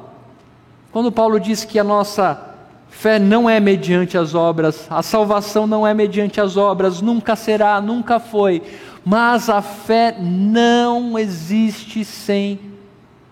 Quando 0.92 1.12
Paulo 1.12 1.38
diz 1.38 1.64
que 1.64 1.78
a 1.78 1.84
nossa 1.84 2.50
Fé 2.90 3.18
não 3.18 3.48
é 3.48 3.60
mediante 3.60 4.18
as 4.18 4.34
obras, 4.34 4.86
a 4.90 5.02
salvação 5.02 5.66
não 5.66 5.86
é 5.86 5.94
mediante 5.94 6.40
as 6.40 6.56
obras, 6.56 7.00
nunca 7.00 7.36
será, 7.36 7.80
nunca 7.80 8.18
foi. 8.18 8.62
Mas 9.04 9.48
a 9.48 9.62
fé 9.62 10.16
não 10.20 11.18
existe 11.18 12.04
sem 12.04 12.58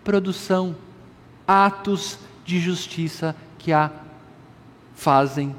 produção, 0.02 0.74
atos 1.46 2.18
de 2.44 2.58
justiça 2.58 3.36
que 3.58 3.72
a 3.72 3.90
fazem 4.94 5.54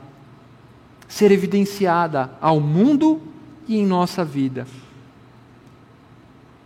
ser 1.07 1.31
evidenciada 1.31 2.31
ao 2.41 2.59
mundo 2.59 3.21
e 3.67 3.77
em 3.77 3.85
nossa 3.85 4.25
vida. 4.25 4.65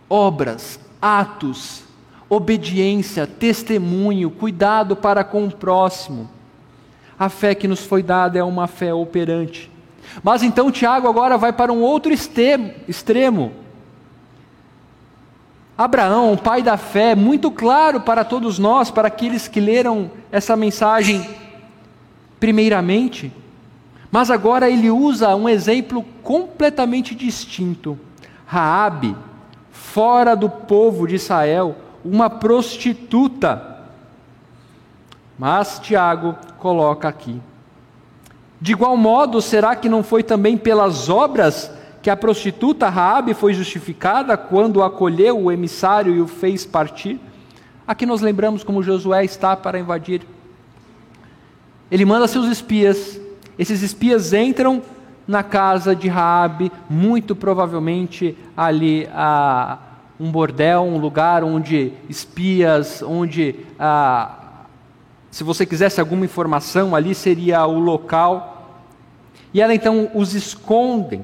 Obras, 0.08 0.78
atos, 1.00 1.82
obediência, 2.28 3.26
testemunho, 3.26 4.30
cuidado 4.30 4.94
para 4.96 5.24
com 5.24 5.46
o 5.46 5.50
próximo 5.50 6.28
a 7.18 7.28
fé 7.28 7.54
que 7.54 7.68
nos 7.68 7.84
foi 7.84 8.02
dada 8.02 8.38
é 8.38 8.44
uma 8.44 8.66
fé 8.66 8.92
operante. 8.92 9.70
Mas 10.22 10.42
então 10.42 10.70
Tiago 10.70 11.08
agora 11.08 11.38
vai 11.38 11.52
para 11.52 11.72
um 11.72 11.80
outro 11.80 12.12
extremo. 12.12 13.52
Abraão, 15.76 16.36
pai 16.36 16.62
da 16.62 16.76
fé, 16.76 17.14
muito 17.14 17.50
claro 17.50 18.00
para 18.00 18.24
todos 18.24 18.58
nós, 18.58 18.90
para 18.90 19.08
aqueles 19.08 19.48
que 19.48 19.60
leram 19.60 20.10
essa 20.30 20.54
mensagem 20.54 21.28
primeiramente. 22.38 23.32
Mas 24.10 24.30
agora 24.30 24.70
ele 24.70 24.90
usa 24.90 25.34
um 25.34 25.48
exemplo 25.48 26.04
completamente 26.22 27.14
distinto. 27.14 27.98
Raabe 28.46 29.16
fora 29.94 30.34
do 30.34 30.50
povo 30.50 31.06
de 31.06 31.14
Israel, 31.14 31.76
uma 32.04 32.28
prostituta. 32.28 33.78
Mas 35.38 35.78
Tiago 35.78 36.34
coloca 36.58 37.06
aqui: 37.06 37.40
de 38.60 38.72
igual 38.72 38.96
modo, 38.96 39.40
será 39.40 39.76
que 39.76 39.88
não 39.88 40.02
foi 40.02 40.24
também 40.24 40.56
pelas 40.56 41.08
obras 41.08 41.70
que 42.02 42.10
a 42.10 42.16
prostituta 42.16 42.88
Raabe 42.88 43.34
foi 43.34 43.54
justificada 43.54 44.36
quando 44.36 44.82
acolheu 44.82 45.40
o 45.40 45.52
emissário 45.52 46.12
e 46.12 46.20
o 46.20 46.26
fez 46.26 46.66
partir? 46.66 47.20
Aqui 47.86 48.04
nós 48.04 48.20
lembramos 48.20 48.64
como 48.64 48.82
Josué 48.82 49.24
está 49.24 49.56
para 49.56 49.78
invadir. 49.78 50.22
Ele 51.88 52.04
manda 52.04 52.26
seus 52.26 52.46
espias. 52.48 53.20
Esses 53.56 53.80
espias 53.80 54.32
entram 54.32 54.82
na 55.26 55.44
casa 55.44 55.94
de 55.94 56.08
Raabe, 56.08 56.72
muito 56.90 57.36
provavelmente 57.36 58.36
ali 58.56 59.08
a 59.14 59.78
um 60.18 60.30
bordel, 60.30 60.82
um 60.82 60.98
lugar 60.98 61.42
onde 61.42 61.92
espias, 62.08 63.02
onde 63.02 63.56
ah, 63.78 64.44
se 65.30 65.42
você 65.42 65.66
quisesse 65.66 66.00
alguma 66.00 66.24
informação 66.24 66.94
ali 66.94 67.14
seria 67.14 67.66
o 67.66 67.78
local. 67.78 68.82
E 69.52 69.60
ela 69.60 69.74
então 69.74 70.10
os 70.14 70.34
esconde. 70.34 71.20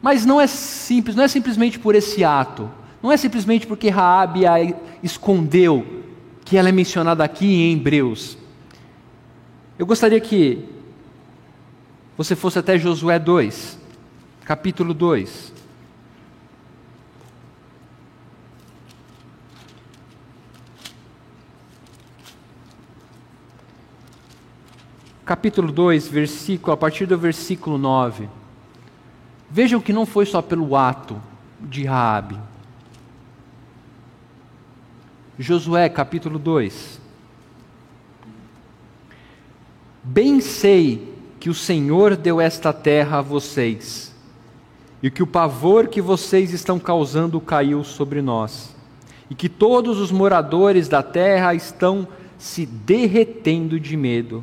Mas 0.00 0.24
não 0.24 0.40
é 0.40 0.46
simples, 0.46 1.14
não 1.14 1.24
é 1.24 1.28
simplesmente 1.28 1.78
por 1.78 1.94
esse 1.94 2.24
ato. 2.24 2.70
Não 3.02 3.10
é 3.10 3.16
simplesmente 3.16 3.66
porque 3.66 3.88
Raabe 3.88 4.46
a 4.46 4.56
escondeu 5.02 6.04
que 6.44 6.56
ela 6.56 6.68
é 6.68 6.72
mencionada 6.72 7.24
aqui 7.24 7.46
em 7.46 7.72
Hebreus. 7.72 8.36
Eu 9.78 9.86
gostaria 9.86 10.20
que 10.20 10.64
você 12.16 12.36
fosse 12.36 12.58
até 12.58 12.78
Josué 12.78 13.18
2, 13.18 13.78
capítulo 14.44 14.92
2. 14.92 15.59
Capítulo 25.30 25.70
2, 25.70 26.08
versículo, 26.08 26.72
a 26.72 26.76
partir 26.76 27.06
do 27.06 27.16
versículo 27.16 27.78
9. 27.78 28.28
Vejam 29.48 29.80
que 29.80 29.92
não 29.92 30.04
foi 30.04 30.26
só 30.26 30.42
pelo 30.42 30.74
ato 30.74 31.22
de 31.60 31.84
Raabe. 31.84 32.36
Josué, 35.38 35.88
capítulo 35.88 36.36
2. 36.36 37.00
Bem 40.02 40.40
sei 40.40 41.14
que 41.38 41.48
o 41.48 41.54
Senhor 41.54 42.16
deu 42.16 42.40
esta 42.40 42.72
terra 42.72 43.18
a 43.18 43.22
vocês, 43.22 44.12
e 45.00 45.12
que 45.12 45.22
o 45.22 45.28
pavor 45.28 45.86
que 45.86 46.02
vocês 46.02 46.52
estão 46.52 46.76
causando 46.76 47.40
caiu 47.40 47.84
sobre 47.84 48.20
nós, 48.20 48.74
e 49.30 49.36
que 49.36 49.48
todos 49.48 50.00
os 50.00 50.10
moradores 50.10 50.88
da 50.88 51.04
terra 51.04 51.54
estão 51.54 52.08
se 52.36 52.66
derretendo 52.66 53.78
de 53.78 53.96
medo 53.96 54.42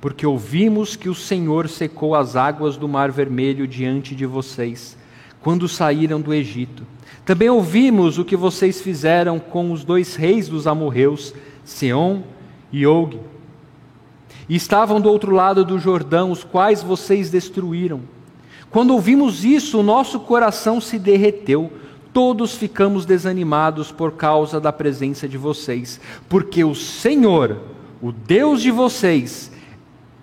porque 0.00 0.26
ouvimos 0.26 0.94
que 0.94 1.08
o 1.08 1.14
Senhor 1.14 1.68
secou 1.68 2.14
as 2.14 2.36
águas 2.36 2.76
do 2.76 2.88
Mar 2.88 3.10
Vermelho 3.10 3.66
diante 3.66 4.14
de 4.14 4.26
vocês, 4.26 4.96
quando 5.40 5.68
saíram 5.68 6.20
do 6.20 6.32
Egito. 6.32 6.84
Também 7.24 7.50
ouvimos 7.50 8.18
o 8.18 8.24
que 8.24 8.36
vocês 8.36 8.80
fizeram 8.80 9.38
com 9.38 9.72
os 9.72 9.84
dois 9.84 10.14
reis 10.16 10.48
dos 10.48 10.66
amorreus, 10.66 11.34
Seom 11.64 12.22
e 12.72 12.86
Og. 12.86 13.20
E 14.48 14.56
estavam 14.56 15.00
do 15.00 15.10
outro 15.10 15.34
lado 15.34 15.64
do 15.64 15.78
Jordão, 15.78 16.30
os 16.30 16.42
quais 16.42 16.82
vocês 16.82 17.28
destruíram. 17.28 18.00
Quando 18.70 18.94
ouvimos 18.94 19.44
isso, 19.44 19.80
o 19.80 19.82
nosso 19.82 20.20
coração 20.20 20.80
se 20.80 20.98
derreteu. 20.98 21.70
Todos 22.12 22.56
ficamos 22.56 23.04
desanimados 23.04 23.92
por 23.92 24.12
causa 24.12 24.58
da 24.58 24.72
presença 24.72 25.28
de 25.28 25.36
vocês, 25.36 26.00
porque 26.28 26.64
o 26.64 26.74
Senhor, 26.74 27.58
o 28.00 28.10
Deus 28.10 28.62
de 28.62 28.70
vocês, 28.70 29.52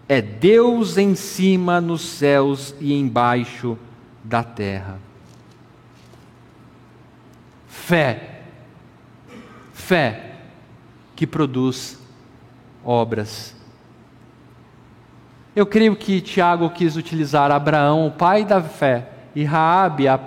é 0.07 0.21
Deus 0.21 0.97
em 0.97 1.15
cima 1.15 1.81
nos 1.81 2.01
céus 2.01 2.75
e 2.79 2.93
embaixo 2.93 3.77
da 4.23 4.43
terra. 4.43 4.99
Fé, 7.67 8.41
fé 9.73 10.35
que 11.15 11.25
produz 11.25 11.99
obras. 12.83 13.55
Eu 15.55 15.65
creio 15.65 15.95
que 15.95 16.21
Tiago 16.21 16.69
quis 16.69 16.95
utilizar 16.95 17.51
Abraão, 17.51 18.07
o 18.07 18.11
pai 18.11 18.43
da 18.43 18.61
fé, 18.61 19.09
e 19.33 19.43
Raabe, 19.43 20.07
a 20.07 20.19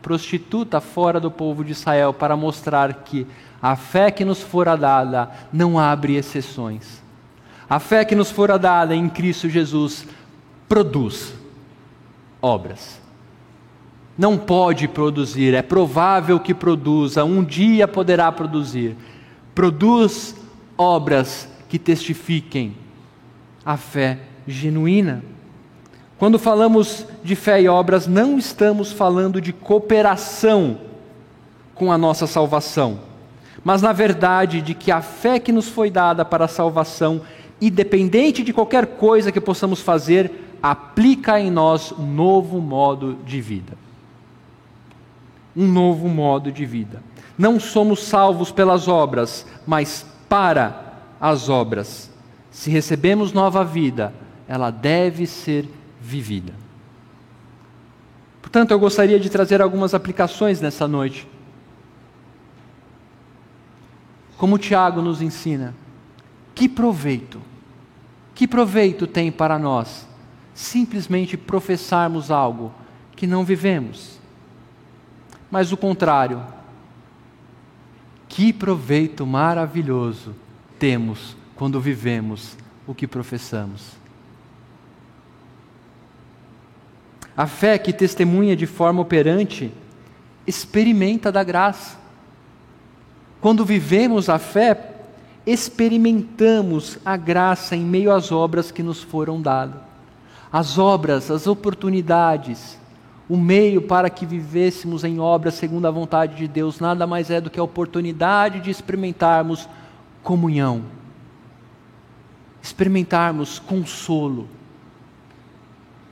prostituta 0.00 0.80
fora 0.80 1.20
do 1.20 1.30
povo 1.30 1.64
de 1.64 1.72
Israel, 1.72 2.12
para 2.12 2.36
mostrar 2.36 2.92
que 3.04 3.26
a 3.60 3.76
fé 3.76 4.10
que 4.10 4.24
nos 4.24 4.40
fora 4.40 4.76
dada 4.76 5.30
não 5.52 5.78
abre 5.78 6.16
exceções. 6.16 7.01
A 7.72 7.78
fé 7.78 8.04
que 8.04 8.14
nos 8.14 8.30
fora 8.30 8.58
dada 8.58 8.94
em 8.94 9.08
Cristo 9.08 9.48
Jesus 9.48 10.06
produz 10.68 11.32
obras. 12.42 13.00
Não 14.18 14.36
pode 14.36 14.86
produzir, 14.86 15.54
é 15.54 15.62
provável 15.62 16.38
que 16.38 16.52
produza, 16.52 17.24
um 17.24 17.42
dia 17.42 17.88
poderá 17.88 18.30
produzir. 18.30 18.94
Produz 19.54 20.36
obras 20.76 21.48
que 21.66 21.78
testifiquem 21.78 22.76
a 23.64 23.78
fé 23.78 24.18
genuína. 24.46 25.24
Quando 26.18 26.38
falamos 26.38 27.06
de 27.24 27.34
fé 27.34 27.62
e 27.62 27.68
obras, 27.70 28.06
não 28.06 28.36
estamos 28.36 28.92
falando 28.92 29.40
de 29.40 29.50
cooperação 29.50 30.76
com 31.74 31.90
a 31.90 31.96
nossa 31.96 32.26
salvação, 32.26 33.00
mas 33.64 33.80
na 33.80 33.94
verdade 33.94 34.60
de 34.60 34.74
que 34.74 34.92
a 34.92 35.00
fé 35.00 35.38
que 35.38 35.50
nos 35.50 35.70
foi 35.70 35.90
dada 35.90 36.22
para 36.22 36.44
a 36.44 36.48
salvação 36.48 37.22
independente 37.62 38.42
de 38.42 38.52
qualquer 38.52 38.86
coisa 38.96 39.30
que 39.30 39.40
possamos 39.40 39.80
fazer, 39.80 40.56
aplica 40.60 41.38
em 41.38 41.48
nós 41.48 41.92
um 41.92 42.04
novo 42.04 42.60
modo 42.60 43.16
de 43.24 43.40
vida. 43.40 43.74
Um 45.56 45.68
novo 45.68 46.08
modo 46.08 46.50
de 46.50 46.66
vida. 46.66 47.00
Não 47.38 47.60
somos 47.60 48.02
salvos 48.02 48.50
pelas 48.50 48.88
obras, 48.88 49.46
mas 49.64 50.04
para 50.28 50.94
as 51.20 51.48
obras. 51.48 52.10
Se 52.50 52.68
recebemos 52.68 53.32
nova 53.32 53.64
vida, 53.64 54.12
ela 54.48 54.70
deve 54.70 55.24
ser 55.24 55.68
vivida. 56.00 56.52
Portanto, 58.40 58.72
eu 58.72 58.78
gostaria 58.78 59.20
de 59.20 59.30
trazer 59.30 59.62
algumas 59.62 59.94
aplicações 59.94 60.60
nessa 60.60 60.88
noite. 60.88 61.28
Como 64.36 64.58
Tiago 64.58 65.00
nos 65.00 65.22
ensina, 65.22 65.72
que 66.56 66.68
proveito 66.68 67.51
que 68.34 68.48
proveito 68.48 69.06
tem 69.06 69.30
para 69.30 69.58
nós 69.58 70.06
simplesmente 70.54 71.36
professarmos 71.36 72.30
algo 72.30 72.72
que 73.14 73.26
não 73.26 73.44
vivemos? 73.44 74.18
Mas 75.50 75.70
o 75.72 75.76
contrário, 75.76 76.42
que 78.28 78.52
proveito 78.52 79.26
maravilhoso 79.26 80.34
temos 80.78 81.36
quando 81.54 81.80
vivemos 81.80 82.56
o 82.86 82.94
que 82.94 83.06
professamos. 83.06 83.92
A 87.36 87.46
fé 87.46 87.78
que 87.78 87.92
testemunha 87.92 88.56
de 88.56 88.66
forma 88.66 89.00
operante 89.00 89.72
experimenta 90.46 91.30
da 91.30 91.42
graça. 91.44 91.98
Quando 93.40 93.64
vivemos 93.64 94.28
a 94.28 94.38
fé, 94.38 94.91
experimentamos 95.46 96.98
a 97.04 97.16
graça 97.16 97.74
em 97.74 97.82
meio 97.82 98.12
às 98.12 98.30
obras 98.30 98.70
que 98.70 98.82
nos 98.82 99.02
foram 99.02 99.40
dadas. 99.40 99.80
As 100.52 100.78
obras, 100.78 101.30
as 101.30 101.46
oportunidades, 101.46 102.78
o 103.28 103.36
meio 103.36 103.82
para 103.82 104.10
que 104.10 104.26
vivêssemos 104.26 105.04
em 105.04 105.18
obras 105.18 105.54
segundo 105.54 105.86
a 105.86 105.90
vontade 105.90 106.36
de 106.36 106.46
Deus, 106.46 106.78
nada 106.78 107.06
mais 107.06 107.30
é 107.30 107.40
do 107.40 107.50
que 107.50 107.58
a 107.58 107.64
oportunidade 107.64 108.60
de 108.60 108.70
experimentarmos 108.70 109.68
comunhão, 110.22 110.84
experimentarmos 112.62 113.58
consolo, 113.58 114.46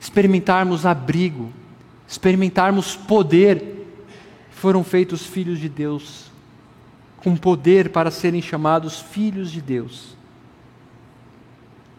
experimentarmos 0.01 0.87
abrigo, 0.87 1.51
experimentarmos 2.09 2.97
poder. 2.97 3.77
Foram 4.51 4.83
feitos 4.83 5.25
filhos 5.25 5.59
de 5.59 5.69
Deus 5.69 6.30
com 7.23 7.37
poder 7.37 7.91
para 7.91 8.11
serem 8.11 8.41
chamados 8.41 9.01
filhos 9.01 9.51
de 9.51 9.61
Deus. 9.61 10.17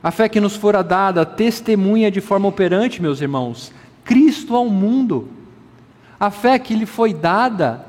A 0.04 0.10
fé 0.10 0.28
que 0.28 0.40
nos 0.40 0.56
fora 0.56 0.84
dada 0.84 1.26
testemunha 1.26 2.10
de 2.10 2.20
forma 2.22 2.48
operante, 2.48 3.02
meus 3.02 3.22
irmãos, 3.22 3.72
Cristo 4.04 4.56
ao 4.56 4.68
mundo. 4.68 5.30
A 6.20 6.32
fé 6.32 6.58
que 6.58 6.76
lhe 6.76 6.86
foi 6.86 7.14
dada 7.14 7.86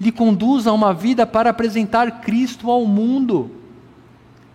lhe 0.00 0.10
conduz 0.10 0.66
a 0.66 0.72
uma 0.72 0.92
vida 0.92 1.26
para 1.26 1.50
apresentar 1.50 2.20
Cristo 2.20 2.70
ao 2.70 2.84
mundo. 2.84 3.50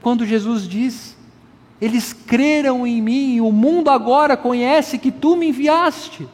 Quando 0.01 0.25
Jesus 0.25 0.67
diz: 0.67 1.17
Eles 1.79 2.13
creram 2.13 2.85
em 2.85 3.01
mim, 3.01 3.35
e 3.35 3.41
o 3.41 3.51
mundo 3.51 3.89
agora 3.89 4.35
conhece 4.35 4.97
que 4.97 5.11
tu 5.11 5.35
me 5.35 5.49
enviaste. 5.49 6.27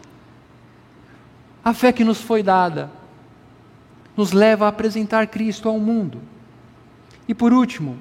A 1.64 1.74
fé 1.74 1.92
que 1.92 2.04
nos 2.04 2.22
foi 2.22 2.42
dada 2.42 2.90
nos 4.16 4.32
leva 4.32 4.66
a 4.66 4.70
apresentar 4.70 5.28
Cristo 5.28 5.68
ao 5.68 5.80
mundo. 5.80 6.22
E 7.28 7.34
por 7.34 7.52
último, 7.52 7.98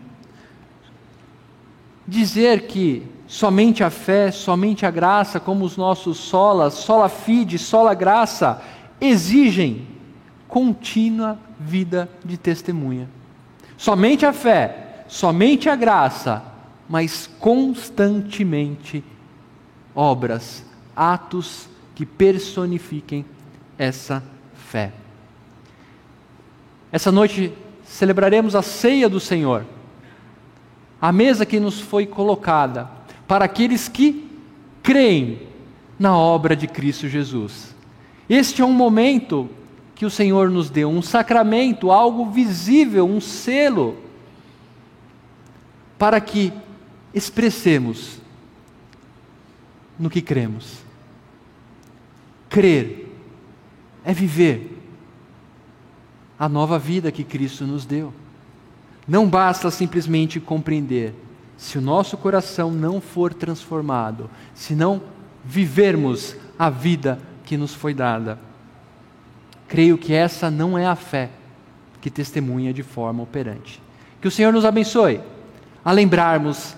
dizer 2.07 2.67
que 2.67 3.07
somente 3.27 3.83
a 3.83 3.91
fé, 3.91 4.31
somente 4.31 4.85
a 4.85 4.91
graça, 4.91 5.41
como 5.41 5.65
os 5.65 5.77
nossos 5.77 6.19
solas, 6.19 6.75
sola 6.75 7.09
fide, 7.09 7.59
sola 7.59 7.95
graça, 7.95 8.63
exigem 9.01 9.87
contínua 10.47 11.39
vida 11.59 12.09
de 12.25 12.37
testemunha. 12.37 13.09
Somente 13.77 14.25
a 14.25 14.33
fé, 14.33 15.05
somente 15.09 15.69
a 15.69 15.75
graça, 15.75 16.43
mas 16.89 17.29
constantemente 17.41 19.03
obras, 19.95 20.65
atos 20.95 21.69
que 21.95 22.05
personifiquem 22.05 23.25
essa 23.79 24.23
fé. 24.55 24.93
Essa 26.95 27.11
noite 27.11 27.53
celebraremos 27.85 28.55
a 28.55 28.63
ceia 28.63 29.09
do 29.09 29.19
Senhor, 29.19 29.67
a 31.01 31.11
mesa 31.11 31.45
que 31.45 31.59
nos 31.59 31.81
foi 31.81 32.07
colocada 32.07 32.89
para 33.27 33.47
aqueles 33.47 33.89
que 33.89 34.31
creem 34.81 35.41
na 35.99 36.17
obra 36.17 36.55
de 36.55 36.69
Cristo 36.69 37.09
Jesus. 37.09 37.75
Este 38.29 38.63
é 38.63 38.65
um 38.65 38.73
momento 38.73 39.51
que 39.97 40.07
o 40.07 40.11
Senhor 40.11 40.49
nos 40.49 40.71
deu, 40.71 40.89
um 40.89 41.03
sacramento, 41.03 41.91
algo 41.91 42.31
visível, 42.31 43.09
um 43.09 43.21
selo, 43.21 43.97
para 45.99 46.21
que 46.21 46.53
expressemos 47.13 48.21
no 49.99 50.09
que 50.09 50.23
cremos. 50.23 50.79
Crer 52.49 53.09
é 54.05 54.15
viver 54.15 54.74
a 56.39 56.49
nova 56.49 56.79
vida 56.79 57.13
que 57.13 57.25
Cristo 57.25 57.65
nos 57.65 57.85
deu. 57.85 58.13
Não 59.07 59.29
basta 59.29 59.71
simplesmente 59.71 60.41
compreender, 60.41 61.15
se 61.57 61.79
o 61.79 61.83
nosso 61.83 62.17
coração 62.17 62.71
não 62.71 63.01
for 63.01 63.33
transformado, 63.33 64.29
se 64.55 64.75
não 64.75 65.01
vivermos 65.45 66.35
a 66.59 66.71
vida 66.71 67.19
que 67.45 67.57
nos 67.57 67.75
foi 67.75 67.93
dada. 67.93 68.39
Creio 69.69 69.99
que 69.99 70.13
essa 70.13 70.51
não 70.51 70.79
é 70.79 70.87
a 70.87 70.97
fé 70.97 71.31
que 72.01 72.11
testemunha 72.11 72.73
de 72.73 72.83
forma 72.83 73.23
operante. 73.23 73.81
Que 74.21 74.29
o 74.29 74.31
Senhor 74.31 74.53
nos 74.53 74.65
abençoe 74.65 75.21
a 75.85 75.93
lembrarmos 75.93 76.75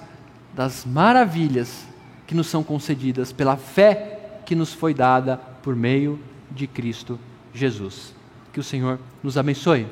das 0.54 0.84
maravilhas 0.84 1.86
que 2.26 2.34
nos 2.34 2.48
são 2.48 2.64
concedidas 2.64 3.32
pela 3.32 3.56
fé 3.56 4.40
que 4.44 4.54
nos 4.54 4.72
foi 4.72 4.92
dada 4.94 5.36
por 5.62 5.76
meio 5.76 6.18
de 6.50 6.66
Cristo 6.66 7.18
Jesus. 7.52 8.15
Que 8.56 8.60
o 8.60 8.64
Senhor 8.64 8.98
nos 9.22 9.36
abençoe. 9.36 9.86